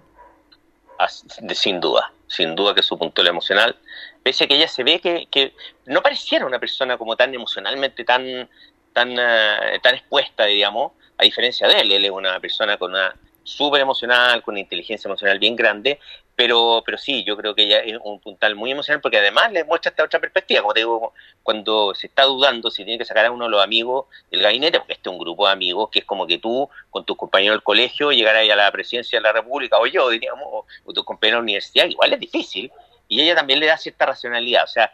sin 1.55 1.81
duda, 1.81 2.13
sin 2.29 2.55
duda 2.55 2.73
que 2.73 2.81
es 2.81 2.87
su 2.87 2.99
puntal 2.99 3.27
emocional. 3.27 3.77
Pese 4.23 4.45
a 4.45 4.47
que 4.47 4.55
ella 4.55 4.69
se 4.69 4.85
ve 4.85 5.01
que, 5.01 5.27
que 5.31 5.53
no 5.87 6.03
pareciera 6.03 6.47
una 6.47 6.59
persona 6.59 6.97
como 6.97 7.17
tan 7.17 7.35
emocionalmente 7.35 8.05
tan, 8.05 8.49
tan, 8.93 9.11
eh, 9.19 9.81
tan 9.83 9.97
expuesta, 9.97 10.47
digamos, 10.47 10.93
a 11.25 11.27
diferencia 11.27 11.69
de 11.69 11.81
él. 11.81 11.93
Él 11.93 12.05
es 12.05 12.11
una 12.11 12.39
persona 12.41 12.77
con 12.77 12.93
una 12.93 13.15
súper 13.43 13.83
emocional, 13.83 14.43
con 14.43 14.55
una 14.55 14.61
inteligencia 14.61 15.09
emocional 15.09 15.39
bien 15.39 15.55
grande, 15.55 16.01
pero, 16.35 16.83
pero 16.85 16.99
sí, 16.99 17.23
yo 17.25 17.37
creo 17.37 17.55
que 17.55 17.63
ella 17.63 17.79
es 17.81 17.97
un 18.03 18.19
puntal 18.19 18.57
muy 18.57 18.73
emocional 18.73 19.01
porque 19.01 19.19
además 19.19 19.53
le 19.53 19.65
muestra 19.65 19.91
esta 19.91 20.03
otra 20.03 20.19
perspectiva, 20.19 20.63
como 20.63 20.75
te 20.75 20.81
digo, 20.81 21.13
cuando 21.43 21.95
se 21.95 22.09
está 22.09 22.25
dudando 22.25 22.71
si 22.71 22.85
tiene 22.85 22.99
que 22.99 23.05
sacar 23.05 23.27
a 23.27 23.31
uno 23.31 23.45
de 23.45 23.51
los 23.51 23.63
amigos 23.63 24.07
del 24.31 24.43
gabinete, 24.43 24.79
porque 24.79 24.95
este 24.95 25.09
es 25.09 25.13
un 25.13 25.19
grupo 25.19 25.47
de 25.47 25.53
amigos 25.53 25.91
que 25.91 26.01
es 26.01 26.05
como 26.05 26.27
que 26.27 26.39
tú, 26.39 26.69
con 26.91 27.05
tus 27.05 27.17
compañeros 27.17 27.57
del 27.57 27.63
colegio, 27.63 28.11
llegar 28.11 28.35
ahí 28.35 28.51
a 28.51 28.57
la 28.57 28.73
presidencia 28.73 29.19
de 29.19 29.23
la 29.23 29.33
República, 29.33 29.79
o 29.79 29.87
yo, 29.87 30.09
diríamos, 30.09 30.45
o, 30.45 30.93
tus 30.93 31.05
compañeros 31.05 31.39
de 31.39 31.41
la 31.41 31.45
universidad, 31.45 31.87
igual 31.87 32.13
es 32.15 32.21
difícil, 32.21 32.73
y 33.07 33.21
ella 33.21 33.37
también 33.37 33.61
le 33.61 33.67
da 33.67 33.77
cierta 33.77 34.07
racionalidad, 34.07 34.65
o 34.65 34.69
sea, 34.69 34.93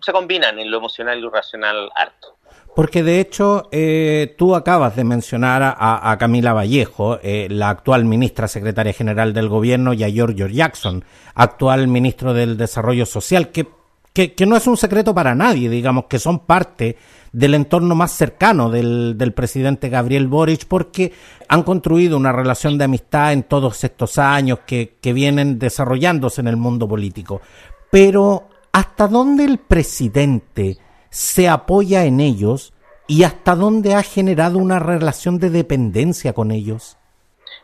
se 0.00 0.12
combinan 0.12 0.58
en 0.58 0.70
lo 0.70 0.78
emocional 0.78 1.18
y 1.18 1.22
lo 1.22 1.30
racional 1.30 1.90
harto. 1.94 2.36
Porque 2.74 3.02
de 3.02 3.20
hecho 3.20 3.68
eh, 3.70 4.34
tú 4.38 4.54
acabas 4.54 4.96
de 4.96 5.04
mencionar 5.04 5.62
a, 5.62 6.16
Camila 6.18 6.54
Vallejo, 6.54 7.18
eh, 7.22 7.46
la 7.50 7.68
actual 7.68 8.06
ministra 8.06 8.48
secretaria 8.48 8.94
general 8.94 9.34
del 9.34 9.48
gobierno, 9.50 9.92
y 9.92 10.04
a 10.04 10.08
Giorgio 10.08 10.46
Jackson, 10.46 11.04
actual 11.34 11.86
ministro 11.88 12.32
del 12.32 12.56
Desarrollo 12.56 13.04
Social, 13.04 13.50
que, 13.50 13.66
que, 14.14 14.46
no 14.46 14.56
es 14.56 14.66
un 14.66 14.78
secreto 14.78 15.14
para 15.14 15.34
nadie, 15.34 15.68
digamos, 15.68 16.06
que 16.06 16.18
son 16.18 16.40
parte 16.40 16.96
del 17.30 17.54
entorno 17.54 17.94
más 17.94 18.12
cercano 18.12 18.70
del, 18.70 19.18
del 19.18 19.34
presidente 19.34 19.90
Gabriel 19.90 20.26
Boric, 20.26 20.66
porque 20.66 21.12
han 21.48 21.64
construido 21.64 22.16
una 22.16 22.32
relación 22.32 22.78
de 22.78 22.84
amistad 22.84 23.34
en 23.34 23.42
todos 23.42 23.84
estos 23.84 24.16
años 24.16 24.60
que, 24.66 24.96
que 24.98 25.12
vienen 25.12 25.58
desarrollándose 25.58 26.40
en 26.40 26.48
el 26.48 26.56
mundo 26.56 26.88
político. 26.88 27.42
Pero, 27.90 28.48
¿hasta 28.72 29.08
dónde 29.08 29.44
el 29.44 29.58
presidente 29.58 30.78
se 31.12 31.46
apoya 31.46 32.06
en 32.06 32.20
ellos 32.20 32.72
y 33.06 33.24
hasta 33.24 33.54
dónde 33.54 33.94
ha 33.94 34.02
generado 34.02 34.56
una 34.56 34.78
relación 34.78 35.38
de 35.38 35.50
dependencia 35.50 36.32
con 36.32 36.50
ellos? 36.50 36.96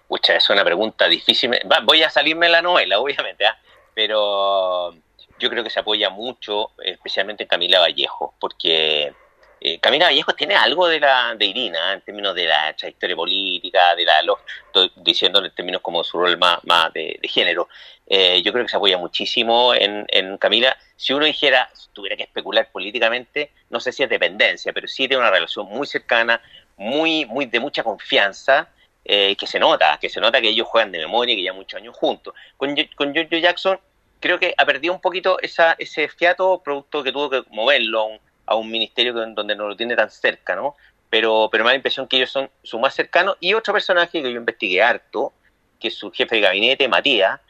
Pucha, 0.07 0.37
es 0.37 0.51
una 0.51 0.63
pregunta 0.65 1.09
difícil. 1.09 1.59
Voy 1.85 2.03
a 2.03 2.11
salirme 2.11 2.47
de 2.47 2.53
la 2.53 2.63
novela, 2.63 2.99
obviamente, 3.01 3.47
¿ah? 3.47 3.59
pero 3.95 4.95
yo 5.39 5.49
creo 5.49 5.65
que 5.65 5.71
se 5.71 5.81
apoya 5.81 6.11
mucho, 6.11 6.73
especialmente 6.85 7.45
en 7.45 7.49
Camila 7.49 7.81
Vallejo, 7.81 8.35
porque 8.39 9.15
eh, 9.61 9.81
Camila 9.81 10.07
Vallejo 10.07 10.35
tiene 10.35 10.55
algo 10.55 10.87
de 10.87 11.01
la 11.01 11.35
de 11.35 11.47
Irina 11.47 11.95
en 11.95 12.03
términos 12.03 12.35
de 12.35 12.47
la 12.47 12.75
trayectoria 12.77 13.17
política, 13.17 13.97
de 13.97 14.05
la 14.05 14.21
estoy 14.67 14.93
diciendo 14.97 15.43
en 15.43 15.51
términos 15.55 15.81
como 15.81 16.05
su 16.05 16.19
rol 16.19 16.39
más 16.39 16.93
de, 16.93 17.19
género. 17.25 17.69
Eh, 18.11 18.41
yo 18.43 18.53
creo 18.53 18.65
que 18.65 18.71
se 18.71 18.77
apoya 18.77 18.97
muchísimo 18.97 19.75
en, 19.75 20.07
en, 20.09 20.39
Camila. 20.39 20.77
Si 20.97 21.13
uno 21.13 21.27
dijera, 21.27 21.69
tuviera 21.93 22.17
que 22.17 22.23
especular 22.23 22.71
políticamente, 22.73 23.53
no 23.69 23.81
sé 23.81 23.93
si 23.93 24.03
es 24.03 24.09
dependencia, 24.09 24.73
pero 24.73 24.89
sí 24.89 25.07
tiene 25.07 25.19
una 25.19 25.31
relación 25.31 25.67
muy 25.67 25.87
cercana, 25.87 26.41
muy, 26.77 27.27
muy 27.27 27.47
de 27.47 27.61
mucha 27.61 27.83
confianza. 27.83 28.69
Eh, 29.11 29.37
que 29.37 29.47
se 29.47 29.59
nota, 29.59 29.99
que 29.99 30.11
se 30.11 30.21
nota 30.21 30.39
que 30.39 30.51
ellos 30.51 30.69
juegan 30.69 30.93
de 30.93 30.99
memoria, 30.99 31.35
que 31.35 31.43
ya 31.43 31.55
muchos 31.55 31.81
años 31.81 31.97
juntos. 31.97 32.35
Con, 32.59 32.77
con 32.95 33.15
Giorgio 33.15 33.39
Jackson 33.39 33.81
creo 34.21 34.39
que 34.39 34.55
ha 34.57 34.67
perdido 34.67 34.93
un 34.93 35.01
poquito 35.01 35.39
esa, 35.41 35.75
ese 35.79 36.09
fiato 36.09 36.61
producto 36.63 37.03
que 37.03 37.13
tuvo 37.13 37.31
que 37.31 37.43
moverlo 37.51 38.19
a 38.47 38.55
un 38.55 38.71
ministerio 38.71 39.13
donde 39.13 39.55
no 39.55 39.69
lo 39.69 39.77
tiene 39.77 39.95
tan 39.97 40.11
cerca, 40.11 40.57
¿no? 40.57 40.77
Pero, 41.11 41.49
pero 41.51 41.65
me 41.65 41.69
da 41.69 41.73
la 41.73 41.77
impresión 41.77 42.07
que 42.07 42.17
ellos 42.17 42.31
son 42.31 42.51
su 42.63 42.79
más 42.79 42.95
cercanos. 42.95 43.37
Y 43.41 43.55
otro 43.55 43.73
personaje 43.73 44.23
que 44.23 44.33
yo 44.33 44.39
investigué 44.39 44.83
harto, 44.83 45.33
que 45.81 45.89
es 45.89 45.95
su 45.95 46.11
jefe 46.11 46.37
de 46.37 46.43
gabinete, 46.43 46.89
Matías, 46.89 47.41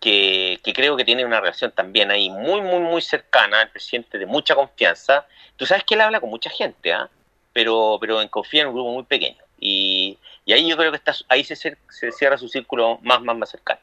que, 0.00 0.60
que, 0.62 0.72
creo 0.72 0.96
que 0.96 1.04
tiene 1.04 1.24
una 1.24 1.40
relación 1.40 1.72
también 1.72 2.10
ahí 2.10 2.30
muy, 2.30 2.60
muy, 2.60 2.80
muy 2.80 3.02
cercana 3.02 3.62
al 3.62 3.70
presidente, 3.70 4.18
de 4.18 4.26
mucha 4.26 4.54
confianza. 4.54 5.26
Tú 5.56 5.66
sabes 5.66 5.84
que 5.84 5.94
él 5.94 6.00
habla 6.00 6.20
con 6.20 6.30
mucha 6.30 6.50
gente, 6.50 6.92
¿ah? 6.92 7.08
pero, 7.52 7.98
pero 8.00 8.20
en 8.20 8.28
confía 8.28 8.62
en 8.62 8.68
un 8.68 8.74
grupo 8.74 8.92
muy 8.92 9.04
pequeño. 9.04 9.42
Y, 9.58 10.18
y 10.44 10.52
ahí 10.52 10.68
yo 10.68 10.76
creo 10.76 10.90
que 10.90 10.98
está, 10.98 11.14
ahí 11.28 11.42
se, 11.44 11.56
se 11.56 12.12
cierra 12.12 12.36
su 12.36 12.48
círculo 12.48 12.98
más, 13.02 13.22
más, 13.22 13.36
más 13.36 13.50
cercano. 13.50 13.80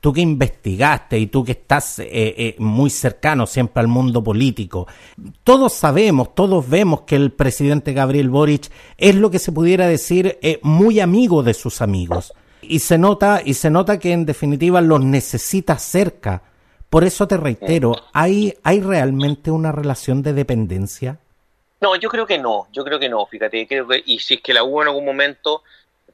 Tú 0.00 0.12
que 0.12 0.20
investigaste 0.20 1.18
y 1.18 1.26
tú 1.26 1.44
que 1.44 1.52
estás 1.52 1.98
eh, 1.98 2.06
eh, 2.12 2.54
muy 2.58 2.90
cercano 2.90 3.46
siempre 3.46 3.80
al 3.80 3.88
mundo 3.88 4.22
político, 4.22 4.86
todos 5.42 5.72
sabemos, 5.72 6.34
todos 6.34 6.68
vemos 6.68 7.02
que 7.02 7.16
el 7.16 7.32
presidente 7.32 7.92
Gabriel 7.92 8.30
Boric 8.30 8.70
es 8.96 9.14
lo 9.14 9.30
que 9.30 9.38
se 9.38 9.52
pudiera 9.52 9.88
decir 9.88 10.38
eh, 10.42 10.60
muy 10.62 11.00
amigo 11.00 11.42
de 11.42 11.54
sus 11.54 11.82
amigos. 11.82 12.32
Y 12.62 12.80
se 12.80 12.98
nota, 12.98 13.40
y 13.44 13.54
se 13.54 13.70
nota 13.70 13.98
que 13.98 14.12
en 14.12 14.26
definitiva 14.26 14.80
los 14.80 15.00
necesita 15.00 15.78
cerca. 15.78 16.42
Por 16.90 17.04
eso 17.04 17.26
te 17.26 17.36
reitero, 17.36 17.94
¿hay, 18.12 18.54
¿hay 18.62 18.80
realmente 18.80 19.50
una 19.50 19.72
relación 19.72 20.22
de 20.22 20.32
dependencia? 20.32 21.18
No, 21.80 21.94
yo 21.96 22.08
creo 22.08 22.26
que 22.26 22.38
no, 22.38 22.68
yo 22.72 22.84
creo 22.84 22.98
que 22.98 23.08
no, 23.08 23.26
fíjate, 23.26 23.66
creo 23.66 23.86
que, 23.86 24.02
y 24.06 24.18
si 24.20 24.34
es 24.34 24.40
que 24.40 24.54
la 24.54 24.64
hubo 24.64 24.82
en 24.82 24.88
algún 24.88 25.04
momento, 25.04 25.62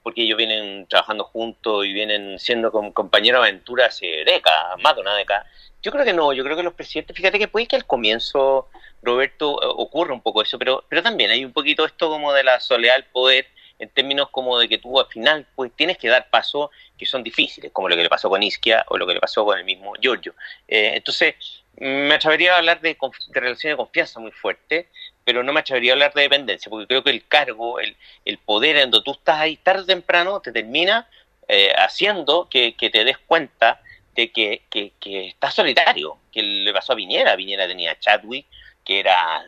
porque 0.03 0.23
ellos 0.23 0.37
vienen 0.37 0.87
trabajando 0.89 1.25
juntos 1.25 1.87
y 1.87 1.93
vienen 1.93 2.39
siendo 2.39 2.73
compañeros 2.73 3.43
de 3.43 3.49
aventura 3.49 3.87
hace 3.87 4.25
décadas, 4.25 4.81
más 4.83 4.97
de 4.97 5.03
una 5.03 5.15
década. 5.15 5.47
Yo 5.83 5.93
creo 5.93 6.05
que 6.05 6.13
no, 6.13 6.33
yo 6.33 6.43
creo 6.45 6.57
que 6.57 6.63
los 6.63 6.75
presidentes, 6.75 7.17
fíjate 7.17 7.39
que 7.39 7.49
puede 7.49 7.67
que 7.67 7.77
al 7.77 7.87
comienzo, 7.87 8.69
Roberto, 9.03 9.63
eh, 9.63 9.67
ocurra 9.69 10.15
un 10.15 10.21
poco 10.21 10.43
eso, 10.43 10.59
pero, 10.59 10.85
pero 10.89 11.03
también 11.03 11.31
hay 11.31 11.45
un 11.45 11.53
poquito 11.53 11.85
esto 11.85 12.09
como 12.09 12.33
de 12.33 12.45
la 12.45 12.61
soledad 12.61 12.95
del 12.95 13.05
poder, 13.05 13.47
en 13.83 13.89
términos 13.89 14.29
como 14.31 14.59
de 14.59 14.69
que 14.69 14.79
tú 14.79 15.01
al 15.01 15.07
final 15.09 15.45
pues 15.57 15.73
tienes 15.75 15.99
que 15.99 16.09
dar 16.09 16.31
pasos 16.31 16.71
que 16.97 17.05
son 17.05 17.25
difíciles, 17.25 17.73
como 17.73 17.89
lo 17.89 17.97
que 17.97 18.05
le 18.05 18.09
pasó 18.09 18.31
con 18.31 18.41
Isquia 18.41 18.85
o 18.89 18.97
lo 18.97 19.09
que 19.09 19.15
le 19.15 19.21
pasó 19.21 19.45
con 19.45 19.59
el 19.59 19.65
mismo 19.65 19.93
Giorgio. 20.01 20.35
Eh, 20.69 20.93
entonces, 20.95 21.35
me 21.77 22.15
atrevería 22.15 22.55
a 22.55 22.59
hablar 22.59 22.81
de, 22.81 22.91
de 22.91 23.41
relaciones 23.41 23.73
de 23.73 23.77
confianza 23.77 24.21
muy 24.21 24.31
fuerte, 24.31 24.89
pero 25.25 25.43
no 25.43 25.53
me 25.53 25.61
atrevería 25.61 25.93
a 25.93 25.95
hablar 25.95 26.15
de 26.15 26.23
dependencia, 26.23 26.71
porque 26.71 26.87
creo 26.87 27.03
que 27.03 27.11
el 27.11 27.27
cargo, 27.27 27.81
el, 27.81 27.97
el 28.25 28.39
poder 28.39 28.77
en 28.77 28.91
donde 28.93 29.05
tú 29.05 29.13
estás 29.13 29.41
ahí 29.41 29.57
tarde 29.57 29.83
o 29.83 29.87
temprano, 29.87 30.41
te 30.41 30.53
termina 30.53 31.09
eh, 31.49 31.73
haciendo 31.77 32.49
que, 32.49 32.77
te 32.79 33.05
des 33.05 33.19
cuenta 33.19 33.83
de 34.15 34.31
que, 34.31 34.63
que, 34.71 34.93
estás 35.27 35.55
solitario, 35.55 36.19
que 36.31 36.41
le 36.41 36.73
pasó 36.73 36.93
a 36.93 36.97
Viñera, 36.97 37.35
Viñera 37.35 37.67
tenía 37.67 37.93
a 37.93 37.99
Chadwick, 37.99 38.47
que 38.85 39.01
era, 39.01 39.45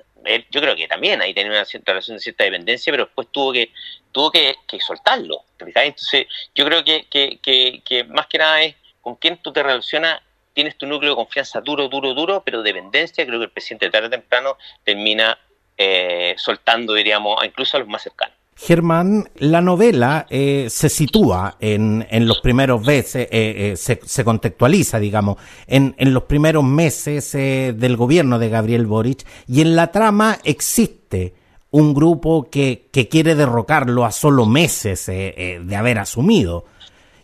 yo 0.51 0.61
creo 0.61 0.77
que 0.77 0.88
también 0.88 1.20
ahí 1.20 1.35
tenía 1.35 1.53
una 1.53 1.64
cierta 1.64 1.92
relación 1.92 2.16
de 2.16 2.23
cierta 2.23 2.44
dependencia, 2.44 2.92
pero 2.92 3.07
después 3.07 3.29
tuvo 3.31 3.53
que 3.53 3.70
tuvo 4.12 4.31
que, 4.31 4.55
soltarlo, 4.79 5.44
Entonces, 5.59 6.27
yo 6.55 6.64
creo 6.64 6.85
que, 6.85 7.07
que, 7.09 7.83
que 7.85 8.05
más 8.05 8.27
que 8.29 8.38
nada 8.38 8.62
es 8.62 8.77
con 9.01 9.16
quién 9.16 9.38
tú 9.38 9.53
te 9.53 9.62
relacionas 9.62 10.20
tienes 10.55 10.79
tu 10.79 10.87
núcleo 10.87 11.11
de 11.11 11.16
confianza 11.16 11.61
duro, 11.61 11.88
duro, 11.88 12.14
duro, 12.14 12.42
pero 12.44 12.62
dependencia, 12.62 13.27
creo 13.27 13.40
que 13.40 13.47
el 13.47 13.51
presidente 13.51 13.90
tarde 13.90 14.07
o 14.07 14.11
temprano 14.11 14.57
termina 14.85 15.38
eh, 15.77 16.35
soltando, 16.38 16.94
diríamos, 16.94 17.44
incluso 17.44 17.77
a 17.77 17.81
los 17.81 17.88
más 17.88 18.03
cercanos. 18.03 18.37
Germán, 18.56 19.28
la 19.36 19.60
novela 19.60 20.26
eh, 20.30 20.68
se 20.70 20.88
sitúa 20.88 21.56
en, 21.58 22.06
en, 22.08 22.28
los 22.28 22.38
primeros 22.40 22.82
meses, 22.82 23.26
eh, 23.30 23.74
se, 23.76 24.00
se, 24.04 24.24
contextualiza, 24.24 25.00
digamos, 25.00 25.38
en, 25.66 25.94
en 25.98 26.14
los 26.14 26.24
primeros 26.24 26.62
meses 26.64 27.32
del 27.32 27.96
gobierno 27.96 28.38
de 28.38 28.48
Gabriel 28.48 28.86
Boric 28.86 29.26
y 29.48 29.60
en 29.60 29.74
la 29.74 29.90
trama 29.90 30.38
existe 30.44 31.34
un 31.70 31.94
grupo 31.94 32.48
que, 32.48 32.88
que 32.92 33.08
quiere 33.08 33.34
derrocarlo 33.34 34.04
a 34.04 34.12
solo 34.12 34.46
meses 34.46 35.06
de 35.06 35.76
haber 35.76 35.98
asumido. 35.98 36.66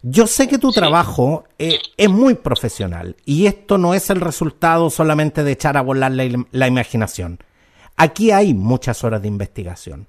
Yo 0.02 0.26
sé 0.26 0.48
que 0.48 0.58
tu 0.58 0.72
trabajo 0.72 1.44
es 1.58 2.08
muy 2.08 2.34
profesional 2.34 3.14
y 3.24 3.46
esto 3.46 3.78
no 3.78 3.94
es 3.94 4.10
el 4.10 4.20
resultado 4.20 4.90
solamente 4.90 5.44
de 5.44 5.52
echar 5.52 5.76
a 5.76 5.82
volar 5.82 6.10
la 6.10 6.66
imaginación. 6.66 7.38
Aquí 7.96 8.30
hay 8.30 8.54
muchas 8.54 9.04
horas 9.04 9.22
de 9.22 9.28
investigación. 9.28 10.06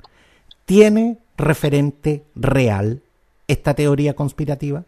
¿Tiene 0.65 1.17
referente 1.37 2.23
real 2.35 3.01
esta 3.47 3.73
teoría 3.73 4.13
conspirativa? 4.13 4.83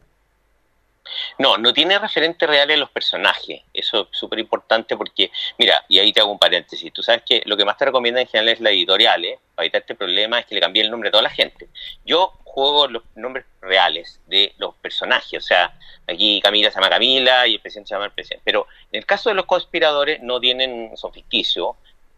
No, 1.38 1.58
no 1.58 1.74
tiene 1.74 2.00
referente 2.00 2.48
real 2.48 2.72
en 2.72 2.80
los 2.80 2.90
personajes. 2.90 3.62
Eso 3.74 4.08
es 4.12 4.18
súper 4.18 4.40
importante 4.40 4.96
porque, 4.96 5.32
mira, 5.58 5.84
y 5.90 6.00
ahí 6.00 6.14
te 6.14 6.22
hago 6.22 6.32
un 6.32 6.40
paréntesis. 6.40 6.92
Tú 6.94 7.04
sabes 7.04 7.24
que 7.26 7.42
lo 7.46 7.58
que 7.58 7.66
más 7.66 7.78
te 7.78 7.86
recomienda 7.86 8.22
en 8.22 8.28
general 8.28 8.50
es 8.50 8.60
la 8.60 8.72
editorial, 8.72 9.26
¿eh? 9.26 9.40
Para 9.56 9.66
evitar 9.66 9.82
este 9.82 9.96
problema 9.96 10.40
es 10.40 10.46
que 10.46 10.56
le 10.56 10.62
cambie 10.62 10.82
el 10.82 10.92
nombre 10.92 11.10
a 11.10 11.12
toda 11.12 11.24
la 11.24 11.30
gente. 11.30 11.68
Yo 12.06 12.34
juego 12.44 12.88
los 12.88 13.04
nombres 13.16 13.46
reales 13.62 14.20
de 14.28 14.54
los 14.58 14.76
personajes. 14.76 15.44
O 15.44 15.46
sea, 15.46 15.74
aquí 16.08 16.40
Camila 16.42 16.70
se 16.70 16.76
llama 16.76 16.90
Camila 16.90 17.48
y 17.48 17.56
el 17.56 17.60
presidente 17.60 17.90
se 17.90 17.96
llama 17.96 18.06
el 18.06 18.12
presidente. 18.12 18.44
Pero 18.46 18.68
en 18.92 19.00
el 19.00 19.06
caso 19.06 19.30
de 19.30 19.36
los 19.36 19.46
conspiradores 19.46 20.22
no 20.22 20.40
tienen, 20.40 20.96
son 20.96 21.12
ficticios 21.12 21.76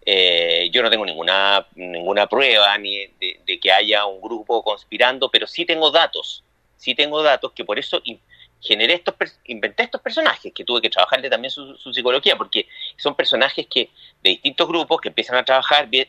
eh, 0.08 0.70
yo 0.72 0.84
no 0.84 0.92
tengo 0.92 1.04
ninguna, 1.04 1.66
ninguna 1.76 2.28
prueba 2.28 2.78
ni 2.78 3.08
que 3.66 3.72
haya 3.72 4.06
un 4.06 4.22
grupo 4.22 4.62
conspirando, 4.62 5.32
pero 5.32 5.48
sí 5.48 5.66
tengo 5.66 5.90
datos, 5.90 6.44
sí 6.78 6.94
tengo 6.94 7.24
datos 7.24 7.52
que 7.54 7.66
por 7.66 7.80
eso 7.80 8.00
generé 8.62 8.94
estos, 8.94 9.16
inventé 9.46 9.82
estos 9.82 10.02
personajes, 10.02 10.54
que 10.54 10.64
tuve 10.64 10.82
que 10.82 10.92
trabajarle 10.92 11.32
también 11.32 11.50
su, 11.50 11.76
psicología, 11.92 12.38
porque 12.38 12.68
son 12.96 13.16
personajes 13.16 13.66
que 13.66 13.90
de 14.22 14.30
distintos 14.30 14.68
grupos 14.68 15.02
que 15.02 15.10
empiezan 15.10 15.38
a 15.38 15.44
trabajar, 15.44 15.90
em, 15.92 16.06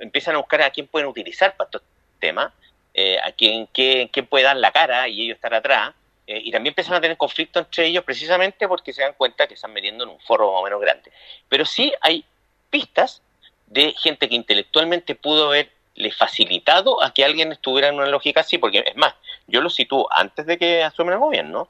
empiezan 0.00 0.34
a 0.34 0.38
buscar 0.38 0.62
a 0.62 0.70
quién 0.70 0.88
pueden 0.88 1.06
utilizar 1.06 1.56
para 1.56 1.68
estos 1.68 1.82
temas, 2.18 2.52
eh, 2.92 3.20
a 3.22 3.30
quién, 3.30 3.68
qué, 3.72 4.26
puede 4.28 4.42
dar 4.42 4.56
la 4.56 4.72
cara 4.72 5.06
y 5.06 5.22
ellos 5.22 5.36
estar 5.36 5.54
atrás. 5.54 5.94
Eh, 6.26 6.40
y 6.42 6.50
también 6.50 6.72
empiezan 6.72 6.94
a 6.94 7.00
tener 7.00 7.16
conflicto 7.16 7.60
entre 7.60 7.86
ellos 7.86 8.02
precisamente 8.02 8.66
porque 8.66 8.92
se 8.92 9.02
dan 9.02 9.14
cuenta 9.16 9.46
que 9.46 9.54
están 9.54 9.72
metiendo 9.72 10.02
en 10.02 10.10
un 10.10 10.18
foro 10.18 10.50
más 10.50 10.60
o 10.60 10.64
menos 10.64 10.80
grande. 10.80 11.12
Pero 11.48 11.64
sí 11.64 11.92
hay 12.00 12.24
pistas 12.68 13.22
de 13.68 13.92
gente 13.92 14.28
que 14.28 14.34
intelectualmente 14.34 15.14
pudo 15.14 15.54
haberle 15.96 16.12
facilitado 16.12 17.02
a 17.02 17.12
que 17.12 17.24
alguien 17.24 17.52
estuviera 17.52 17.88
en 17.88 17.94
una 17.94 18.06
lógica 18.06 18.40
así, 18.40 18.58
porque 18.58 18.84
es 18.86 18.96
más, 18.96 19.14
yo 19.46 19.60
lo 19.60 19.70
sitúo 19.70 20.08
antes 20.10 20.46
de 20.46 20.58
que 20.58 20.82
asumen 20.82 21.14
el 21.14 21.20
gobierno, 21.20 21.68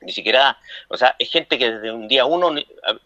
ni 0.00 0.12
siquiera, 0.12 0.58
o 0.88 0.96
sea, 0.96 1.16
es 1.18 1.30
gente 1.30 1.58
que 1.58 1.70
desde 1.70 1.90
un 1.90 2.06
día 2.06 2.26
uno 2.26 2.54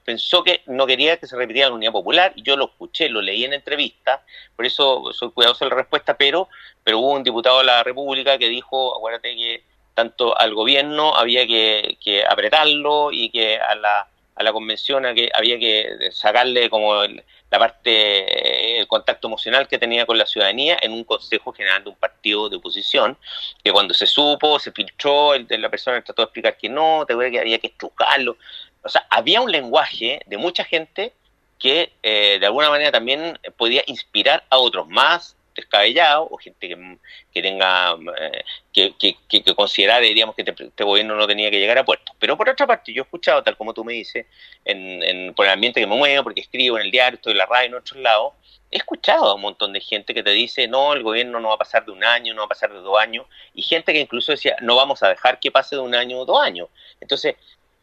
pensó 0.05 0.43
que 0.43 0.63
no 0.67 0.87
quería 0.87 1.19
que 1.19 1.27
se 1.27 1.37
repitiera 1.37 1.69
la 1.69 1.77
unidad 1.77 1.93
popular, 1.93 2.33
yo 2.37 2.57
lo 2.57 2.67
escuché, 2.67 3.09
lo 3.09 3.23
leí 3.23 3.45
en 3.45 3.53
entrevista, 3.53 4.23
por 4.57 4.67
eso 4.67 5.13
soy 5.13 5.31
cuidadoso 5.31 5.65
de 5.65 5.71
la 5.71 5.77
respuesta, 5.77 6.17
pero, 6.17 6.49
pero 6.83 6.99
hubo 6.99 7.13
un 7.13 7.23
diputado 7.23 7.59
de 7.59 7.65
la 7.65 7.83
República 7.85 8.39
que 8.39 8.49
dijo, 8.49 8.97
acuérdate 8.97 9.37
que 9.37 9.63
tanto 9.95 10.37
al 10.39 10.55
gobierno 10.55 11.15
había 11.15 11.47
que, 11.47 11.97
que 12.03 12.25
apretarlo 12.25 13.13
y 13.13 13.31
que 13.31 13.59
a 13.59 13.75
la, 13.75 14.10
a 14.35 14.43
la 14.43 14.53
convención 14.53 15.05
había 15.07 15.59
que 15.59 16.11
sacarle 16.13 16.71
como 16.71 17.03
la 17.05 17.59
parte, 17.59 18.79
el 18.79 18.87
contacto 18.87 19.27
emocional 19.27 19.69
que 19.69 19.79
tenía 19.79 20.07
con 20.07 20.17
la 20.17 20.27
ciudadanía 20.27 20.79
en 20.81 20.93
un 20.93 21.05
Consejo 21.05 21.53
General 21.53 21.83
de 21.83 21.91
un 21.91 21.97
partido 21.97 22.49
de 22.49 22.57
oposición, 22.57 23.19
que 23.63 23.73
cuando 23.73 23.93
se 23.93 24.07
supo, 24.07 24.59
se 24.59 24.73
filtró, 24.73 25.33
la 25.37 25.69
persona 25.69 26.01
trató 26.03 26.23
de 26.23 26.27
explicar 26.27 26.57
que 26.57 26.69
no, 26.69 27.05
te 27.07 27.15
que 27.31 27.41
había 27.41 27.59
que 27.59 27.67
estrucarlo. 27.67 28.37
O 28.83 28.89
sea, 28.89 29.07
había 29.11 29.41
un 29.41 29.51
lenguaje 29.51 30.21
de 30.27 30.37
mucha 30.39 30.65
gente 30.65 31.13
que 31.59 31.93
eh, 32.03 32.39
de 32.41 32.47
alguna 32.47 32.71
manera 32.71 32.91
también 32.91 33.39
podía 33.57 33.83
inspirar 33.87 34.45
a 34.49 34.59
otros 34.59 34.89
más 34.89 35.37
descabellado 35.61 36.29
o 36.31 36.37
gente 36.37 36.69
que, 36.69 36.99
que 37.33 37.43
tenga 37.43 37.97
eh, 38.19 38.45
que, 38.73 38.95
que, 38.99 39.17
que, 39.29 39.55
considerara 39.55 40.01
diríamos 40.01 40.35
que 40.35 40.43
este, 40.43 40.85
gobierno 40.85 41.17
no 41.17 41.27
tenía 41.27 41.51
que 41.51 41.59
llegar 41.59 41.79
a 41.79 41.85
puerto. 41.85 42.13
Pero 42.19 42.37
por 42.37 42.49
otra 42.49 42.67
parte 42.67 42.93
yo 42.93 43.03
he 43.03 43.05
escuchado 43.05 43.43
tal 43.43 43.57
como 43.57 43.75
tú 43.75 43.85
me 43.85 43.93
dices 43.93 44.27
en, 44.65 45.35
por 45.35 45.47
el 45.47 45.53
ambiente 45.53 45.81
que 45.81 45.87
me 45.87 45.97
muevo 45.97 46.25
porque 46.25 46.41
escribo 46.41 46.79
en 46.79 46.87
el 46.87 46.91
diario 46.91 47.17
estoy 47.17 47.33
en 47.33 47.39
la 47.39 47.47
radio 47.47 47.69
en 47.69 47.75
otros 47.75 48.01
lados 48.01 48.35
he 48.71 48.77
escuchado 48.77 49.25
a 49.25 49.35
un 49.35 49.41
montón 49.41 49.73
de 49.73 49.81
gente 49.81 50.15
que 50.15 50.23
te 50.23 50.31
dice 50.31 50.69
no 50.69 50.93
el 50.93 51.03
gobierno 51.03 51.41
no 51.41 51.49
va 51.49 51.55
a 51.55 51.59
pasar 51.59 51.85
de 51.85 51.93
un 51.93 52.05
año 52.05 52.35
no 52.35 52.43
va 52.43 52.47
a 52.47 52.49
pasar 52.49 52.73
de 52.73 52.79
dos 52.79 52.99
años 52.99 53.27
y 53.55 53.63
gente 53.63 53.93
que 53.93 54.01
incluso 54.01 54.33
decía 54.33 54.57
no 54.61 54.77
vamos 54.77 55.03
a 55.03 55.09
dejar 55.09 55.41
que 55.41 55.51
pase 55.51 55.77
de 55.77 55.83
un 55.83 55.95
año 55.95 56.19
o 56.19 56.25
dos 56.25 56.41
años 56.41 56.69
entonces 57.01 57.35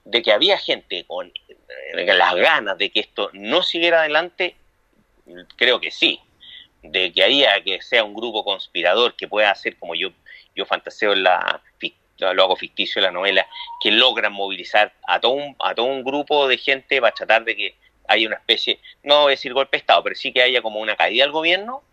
de 0.05 0.21
que 0.21 0.31
había 0.31 0.57
gente 0.57 1.03
con 1.05 1.27
eh, 1.27 2.05
las 2.05 2.35
ganas 2.35 2.77
de 2.77 2.89
que 2.89 3.01
esto 3.01 3.29
no 3.33 3.61
siguiera 3.63 3.99
adelante 4.01 4.55
creo 5.57 5.79
que 5.79 5.91
sí 5.91 6.21
de 6.83 7.11
que 7.11 7.23
haya 7.23 7.61
que 7.63 7.81
sea 7.81 8.03
un 8.03 8.13
grupo 8.13 8.43
conspirador 8.43 9.15
que 9.15 9.27
pueda 9.27 9.51
hacer 9.51 9.77
como 9.77 9.95
yo 9.95 10.09
yo 10.55 10.65
fantaseo 10.65 11.13
en 11.13 11.23
la 11.23 11.61
lo 12.19 12.43
hago 12.43 12.55
ficticio 12.55 12.99
en 12.99 13.05
la 13.05 13.11
novela 13.11 13.47
que 13.81 13.91
logran 13.91 14.33
movilizar 14.33 14.91
a 15.07 15.19
todo 15.19 15.33
un, 15.33 15.55
a 15.59 15.75
todo 15.75 15.85
un 15.85 16.03
grupo 16.03 16.47
de 16.47 16.57
gente 16.57 16.99
para 16.99 17.13
tratar 17.13 17.43
de 17.45 17.55
que 17.55 17.75
haya 18.07 18.27
una 18.27 18.37
especie 18.37 18.79
no 19.03 19.21
voy 19.21 19.31
a 19.31 19.35
decir 19.35 19.53
golpe 19.53 19.77
de 19.77 19.81
estado 19.81 20.03
pero 20.03 20.15
sí 20.15 20.31
que 20.31 20.41
haya 20.41 20.61
como 20.61 20.79
una 20.79 20.95
caída 20.95 21.25
al 21.25 21.31
gobierno 21.31 21.83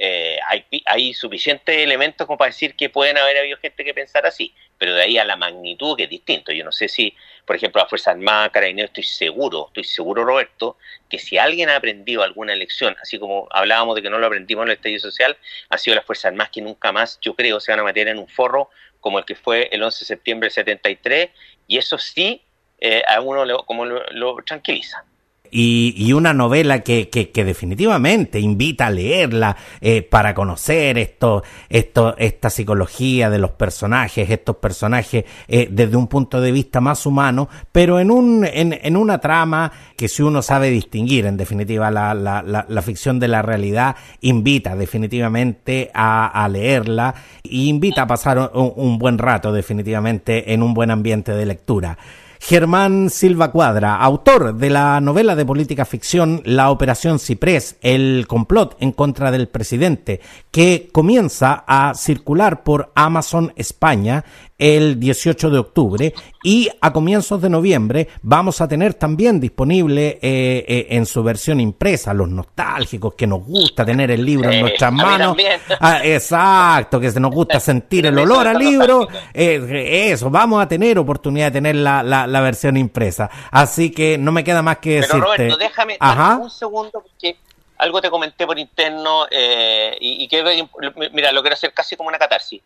eh, 0.00 0.38
hay, 0.46 0.64
hay 0.86 1.12
suficientes 1.12 1.76
elementos 1.76 2.24
como 2.24 2.38
para 2.38 2.50
decir 2.50 2.76
que 2.76 2.88
pueden 2.88 3.18
haber 3.18 3.38
habido 3.38 3.58
gente 3.58 3.84
que 3.84 3.92
pensara 3.92 4.28
así, 4.28 4.54
pero 4.78 4.94
de 4.94 5.02
ahí 5.02 5.18
a 5.18 5.24
la 5.24 5.34
magnitud 5.34 5.96
que 5.96 6.04
es 6.04 6.10
distinto. 6.10 6.52
Yo 6.52 6.64
no 6.64 6.70
sé 6.70 6.88
si, 6.88 7.14
por 7.44 7.56
ejemplo, 7.56 7.82
la 7.82 7.88
Fuerza 7.88 8.12
Armada, 8.12 8.50
Carabineros, 8.50 8.90
estoy 8.90 9.02
seguro, 9.02 9.66
estoy 9.68 9.82
seguro, 9.82 10.24
Roberto, 10.24 10.76
que 11.10 11.18
si 11.18 11.36
alguien 11.36 11.68
ha 11.68 11.76
aprendido 11.76 12.22
alguna 12.22 12.54
lección, 12.54 12.96
así 13.02 13.18
como 13.18 13.48
hablábamos 13.50 13.96
de 13.96 14.02
que 14.02 14.10
no 14.10 14.18
lo 14.18 14.26
aprendimos 14.28 14.62
en 14.62 14.70
el 14.70 14.76
estadio 14.76 15.00
social, 15.00 15.36
ha 15.68 15.78
sido 15.78 15.96
las 15.96 16.04
Fuerzas 16.04 16.26
Armadas 16.26 16.50
que 16.52 16.62
nunca 16.62 16.92
más, 16.92 17.18
yo 17.20 17.34
creo, 17.34 17.58
se 17.58 17.72
van 17.72 17.80
a 17.80 17.84
meter 17.84 18.06
en 18.06 18.18
un 18.18 18.28
forro 18.28 18.70
como 19.00 19.18
el 19.18 19.24
que 19.24 19.34
fue 19.34 19.68
el 19.72 19.82
11 19.82 20.00
de 20.00 20.06
septiembre 20.06 20.46
del 20.46 20.52
73, 20.52 21.30
y 21.66 21.78
eso 21.78 21.98
sí 21.98 22.42
eh, 22.80 23.02
a 23.06 23.20
uno 23.20 23.44
lo, 23.44 23.64
como 23.64 23.84
lo 23.84 24.36
tranquiliza 24.46 25.04
y, 25.50 26.12
una 26.12 26.32
novela 26.32 26.80
que, 26.80 27.08
que, 27.08 27.44
definitivamente 27.44 28.40
invita 28.40 28.86
a 28.86 28.90
leerla 28.90 29.56
eh, 29.80 30.02
para 30.02 30.34
conocer 30.34 30.98
esto, 30.98 31.42
esto, 31.68 32.16
esta 32.18 32.50
psicología 32.50 33.30
de 33.30 33.38
los 33.38 33.52
personajes, 33.52 34.28
estos 34.28 34.56
personajes 34.56 35.24
eh, 35.46 35.68
desde 35.70 35.96
un 35.96 36.08
punto 36.08 36.40
de 36.40 36.52
vista 36.52 36.80
más 36.80 37.06
humano, 37.06 37.48
pero 37.72 38.00
en, 38.00 38.10
un, 38.10 38.44
en, 38.44 38.78
en, 38.82 38.96
una 38.96 39.18
trama 39.18 39.70
que 39.96 40.08
si 40.08 40.22
uno 40.22 40.42
sabe 40.42 40.70
distinguir, 40.70 41.26
en 41.26 41.36
definitiva, 41.36 41.90
la, 41.90 42.14
la, 42.14 42.42
la, 42.42 42.82
ficción 42.82 43.20
de 43.20 43.28
la 43.28 43.42
realidad, 43.42 43.96
invita 44.20 44.76
definitivamente 44.76 45.90
a, 45.94 46.26
a 46.26 46.48
leerla 46.48 47.14
e 47.44 47.64
invita 47.64 48.02
a 48.02 48.06
pasar 48.06 48.50
un 48.54 48.98
buen 48.98 49.18
rato 49.18 49.52
definitivamente 49.52 50.52
en 50.52 50.62
un 50.62 50.74
buen 50.74 50.90
ambiente 50.90 51.32
de 51.32 51.46
lectura. 51.46 51.98
Germán 52.40 53.10
Silva 53.10 53.50
Cuadra, 53.50 53.96
autor 53.96 54.54
de 54.54 54.70
la 54.70 55.00
novela 55.00 55.36
de 55.36 55.44
política 55.44 55.84
ficción 55.84 56.40
La 56.44 56.70
Operación 56.70 57.18
Ciprés, 57.18 57.76
el 57.82 58.26
complot 58.26 58.76
en 58.80 58.92
contra 58.92 59.30
del 59.30 59.48
presidente, 59.48 60.20
que 60.50 60.88
comienza 60.92 61.64
a 61.66 61.94
circular 61.94 62.62
por 62.62 62.92
Amazon 62.94 63.52
España 63.56 64.24
el 64.58 64.98
18 64.98 65.50
de 65.50 65.58
octubre 65.58 66.14
y 66.42 66.68
a 66.80 66.92
comienzos 66.92 67.40
de 67.40 67.48
noviembre 67.48 68.08
vamos 68.22 68.60
a 68.60 68.66
tener 68.66 68.94
también 68.94 69.38
disponible 69.38 70.18
eh, 70.20 70.64
eh, 70.66 70.86
en 70.90 71.06
su 71.06 71.22
versión 71.22 71.60
impresa, 71.60 72.12
los 72.12 72.28
nostálgicos 72.28 73.14
que 73.14 73.26
nos 73.26 73.44
gusta 73.44 73.84
tener 73.84 74.10
el 74.10 74.24
libro 74.24 74.50
en 74.50 74.60
nuestras 74.60 74.92
manos. 74.92 75.36
Ah, 75.80 76.00
exacto, 76.02 76.98
que 76.98 77.10
se 77.10 77.20
nos 77.20 77.30
gusta 77.30 77.60
sentir 77.60 78.06
el 78.06 78.18
olor 78.18 78.48
al 78.48 78.58
libro. 78.58 79.06
Eh, 79.32 80.10
eso, 80.10 80.28
vamos 80.28 80.60
a 80.62 80.66
tener 80.66 80.98
oportunidad 80.98 81.46
de 81.46 81.52
tener 81.52 81.76
la, 81.76 82.02
la, 82.02 82.40
versión 82.40 82.76
impresa. 82.76 83.30
Así 83.50 83.90
que 83.90 84.18
no 84.18 84.32
me 84.32 84.42
queda 84.42 84.62
más 84.62 84.78
que 84.78 84.96
decirte. 84.96 85.18
Pero 85.18 85.24
Roberto, 85.26 85.56
déjame 85.56 85.98
un 86.40 86.50
segundo 86.50 86.90
porque 86.92 87.36
algo 87.78 88.00
te 88.00 88.10
comenté 88.10 88.46
por 88.46 88.58
interno 88.58 89.26
y, 89.30 90.24
y 90.24 90.28
que, 90.28 90.66
mira, 91.12 91.30
lo 91.30 91.42
quiero 91.42 91.54
hacer 91.54 91.72
casi 91.72 91.96
como 91.96 92.08
una 92.08 92.18
catarsis. 92.18 92.60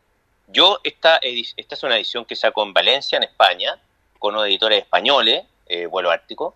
Yo, 0.53 0.81
esta, 0.85 1.19
esta 1.23 1.75
es 1.75 1.83
una 1.83 1.97
edición 1.97 2.27
que 2.27 2.37
saco 2.37 2.63
en 2.63 2.75
Valencia, 2.75 3.17
en 3.17 3.23
España, 3.23 3.79
con 4.19 4.35
unos 4.35 4.47
editores 4.47 4.81
españoles, 4.81 5.45
eh, 5.67 5.87
Vuelo 5.87 6.11
Ártico, 6.11 6.55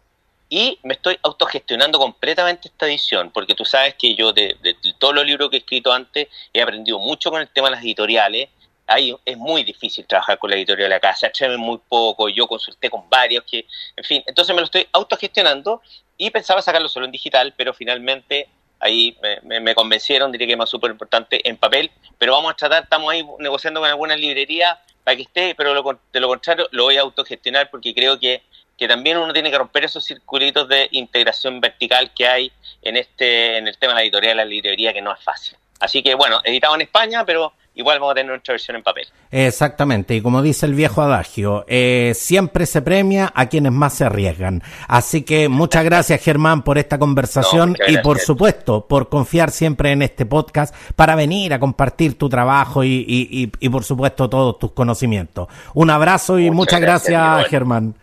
y 0.50 0.78
me 0.82 0.94
estoy 0.94 1.18
autogestionando 1.22 1.98
completamente 1.98 2.68
esta 2.68 2.86
edición, 2.86 3.30
porque 3.30 3.54
tú 3.54 3.64
sabes 3.64 3.94
que 3.94 4.14
yo 4.14 4.32
de, 4.32 4.54
todos 4.98 5.14
los 5.14 5.24
libros 5.24 5.48
que 5.48 5.56
he 5.56 5.60
escrito 5.60 5.92
antes 5.92 6.28
he 6.52 6.60
aprendido 6.60 6.98
mucho 6.98 7.30
con 7.30 7.40
el 7.40 7.48
tema 7.48 7.68
de 7.68 7.76
las 7.76 7.84
editoriales. 7.84 8.50
Ahí 8.86 9.16
es 9.24 9.36
muy 9.36 9.64
difícil 9.64 10.06
trabajar 10.06 10.38
con 10.38 10.50
la 10.50 10.56
editorial 10.56 10.90
de 10.90 10.96
acá, 10.96 11.16
se 11.16 11.26
atreven 11.26 11.58
muy 11.58 11.78
poco, 11.88 12.28
yo 12.28 12.46
consulté 12.46 12.90
con 12.90 13.08
varios, 13.08 13.44
que, 13.44 13.66
en 13.96 14.04
fin, 14.04 14.22
entonces 14.26 14.54
me 14.54 14.60
lo 14.60 14.66
estoy 14.66 14.86
autogestionando 14.92 15.80
y 16.18 16.30
pensaba 16.30 16.62
sacarlo 16.62 16.88
solo 16.88 17.06
en 17.06 17.12
digital, 17.12 17.54
pero 17.56 17.72
finalmente 17.72 18.48
ahí 18.86 19.16
me, 19.42 19.74
convencieron, 19.74 20.32
diría 20.32 20.46
que 20.46 20.52
es 20.54 20.58
más 20.58 20.70
súper 20.70 20.90
importante 20.90 21.46
en 21.48 21.56
papel, 21.56 21.90
pero 22.18 22.32
vamos 22.32 22.52
a 22.52 22.56
tratar, 22.56 22.84
estamos 22.84 23.12
ahí 23.12 23.24
negociando 23.38 23.80
con 23.80 23.88
algunas 23.88 24.18
librerías 24.18 24.78
para 25.04 25.16
que 25.16 25.22
esté, 25.22 25.54
pero 25.54 25.70
de 25.70 26.20
lo 26.20 26.28
contrario 26.28 26.68
lo 26.72 26.84
voy 26.84 26.96
a 26.96 27.02
autogestionar 27.02 27.70
porque 27.70 27.94
creo 27.94 28.18
que, 28.18 28.42
que 28.76 28.88
también 28.88 29.18
uno 29.18 29.32
tiene 29.32 29.50
que 29.50 29.58
romper 29.58 29.84
esos 29.84 30.04
circulitos 30.04 30.68
de 30.68 30.88
integración 30.92 31.60
vertical 31.60 32.12
que 32.14 32.26
hay 32.26 32.52
en 32.82 32.96
este 32.96 33.58
en 33.58 33.68
el 33.68 33.78
tema 33.78 33.92
de 33.92 33.96
la 33.96 34.02
editorial 34.02 34.36
de 34.36 34.44
la 34.44 34.44
librería 34.44 34.92
que 34.92 35.02
no 35.02 35.12
es 35.12 35.22
fácil. 35.22 35.56
Así 35.80 36.02
que 36.02 36.14
bueno, 36.14 36.40
editado 36.44 36.74
en 36.74 36.82
España, 36.82 37.24
pero 37.24 37.52
igual 37.76 38.00
vamos 38.00 38.12
a 38.12 38.14
tener 38.14 38.30
nuestra 38.30 38.52
versión 38.52 38.76
en 38.76 38.82
papel. 38.82 39.06
Exactamente, 39.30 40.16
y 40.16 40.22
como 40.22 40.42
dice 40.42 40.66
el 40.66 40.74
viejo 40.74 41.02
adagio, 41.02 41.64
eh, 41.68 42.12
siempre 42.16 42.66
se 42.66 42.82
premia 42.82 43.30
a 43.34 43.46
quienes 43.46 43.70
más 43.70 43.94
se 43.94 44.04
arriesgan. 44.04 44.62
Así 44.88 45.22
que 45.22 45.48
muchas 45.48 45.84
gracias 45.84 46.22
Germán 46.22 46.62
por 46.62 46.78
esta 46.78 46.98
conversación 46.98 47.76
y 47.86 47.98
por 47.98 48.18
supuesto 48.18 48.86
por 48.86 49.08
confiar 49.08 49.50
siempre 49.50 49.92
en 49.92 50.02
este 50.02 50.26
podcast 50.26 50.74
para 50.96 51.14
venir 51.14 51.52
a 51.52 51.60
compartir 51.60 52.18
tu 52.18 52.28
trabajo 52.28 52.82
y, 52.82 53.04
y, 53.06 53.68
por 53.68 53.84
supuesto 53.84 54.28
todos 54.28 54.58
tus 54.58 54.72
conocimientos. 54.72 55.48
Un 55.74 55.90
abrazo 55.90 56.38
y 56.38 56.50
muchas, 56.50 56.80
gracias 56.80 57.46
Germán. 57.48 57.94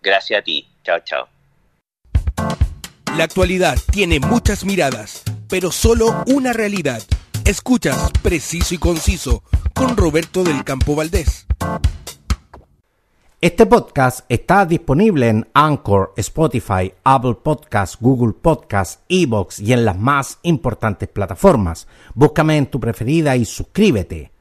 Gracias 0.00 0.40
a 0.40 0.42
ti, 0.42 0.68
chao, 0.84 1.00
chao. 1.04 1.28
La 3.16 3.24
actualidad 3.24 3.76
tiene 3.92 4.20
muchas 4.20 4.64
miradas, 4.64 5.22
pero 5.48 5.70
solo 5.72 6.22
una 6.26 6.52
realidad 6.52 7.02
Escuchas 7.44 8.10
Preciso 8.22 8.74
y 8.74 8.78
Conciso 8.78 9.42
con 9.74 9.98
Roberto 9.98 10.42
del 10.42 10.64
Campo 10.64 10.96
Valdés. 10.96 11.46
Este 13.38 13.66
podcast 13.66 14.20
está 14.30 14.64
disponible 14.64 15.28
en 15.28 15.46
Anchor, 15.52 16.14
Spotify, 16.16 16.90
Apple 17.04 17.36
Podcasts, 17.42 17.98
Google 18.00 18.32
Podcasts, 18.32 19.00
Evox 19.10 19.60
y 19.60 19.74
en 19.74 19.84
las 19.84 19.98
más 19.98 20.38
importantes 20.42 21.06
plataformas. 21.10 21.86
Búscame 22.14 22.56
en 22.56 22.66
tu 22.66 22.80
preferida 22.80 23.36
y 23.36 23.44
suscríbete. 23.44 24.32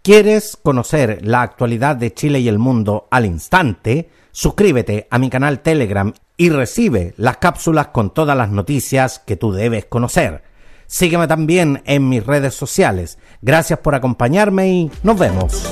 ¿Quieres 0.00 0.56
conocer 0.56 1.20
la 1.22 1.42
actualidad 1.42 1.96
de 1.96 2.14
Chile 2.14 2.40
y 2.40 2.48
el 2.48 2.58
mundo 2.58 3.08
al 3.10 3.26
instante? 3.26 4.08
Suscríbete 4.32 5.06
a 5.10 5.18
mi 5.18 5.28
canal 5.28 5.60
Telegram 5.60 6.14
y 6.38 6.48
recibe 6.48 7.12
las 7.18 7.36
cápsulas 7.36 7.88
con 7.88 8.14
todas 8.14 8.38
las 8.38 8.48
noticias 8.48 9.18
que 9.18 9.36
tú 9.36 9.52
debes 9.52 9.84
conocer. 9.84 10.55
Sígueme 10.86 11.26
también 11.26 11.82
en 11.84 12.08
mis 12.08 12.24
redes 12.24 12.54
sociales. 12.54 13.18
Gracias 13.42 13.78
por 13.80 13.94
acompañarme 13.94 14.68
y 14.68 14.90
nos 15.02 15.18
vemos. 15.18 15.66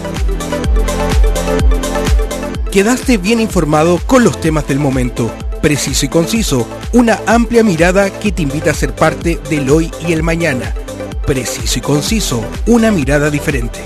Quedaste 2.70 3.18
bien 3.18 3.40
informado 3.40 4.00
con 4.06 4.24
los 4.24 4.40
temas 4.40 4.66
del 4.66 4.80
momento, 4.80 5.30
preciso 5.62 6.06
y 6.06 6.08
conciso, 6.08 6.66
una 6.92 7.20
amplia 7.26 7.62
mirada 7.62 8.10
que 8.10 8.32
te 8.32 8.42
invita 8.42 8.72
a 8.72 8.74
ser 8.74 8.92
parte 8.94 9.38
del 9.48 9.70
hoy 9.70 9.92
y 10.06 10.12
el 10.12 10.24
mañana. 10.24 10.74
Preciso 11.24 11.78
y 11.78 11.82
conciso, 11.82 12.44
una 12.66 12.90
mirada 12.90 13.30
diferente. 13.30 13.78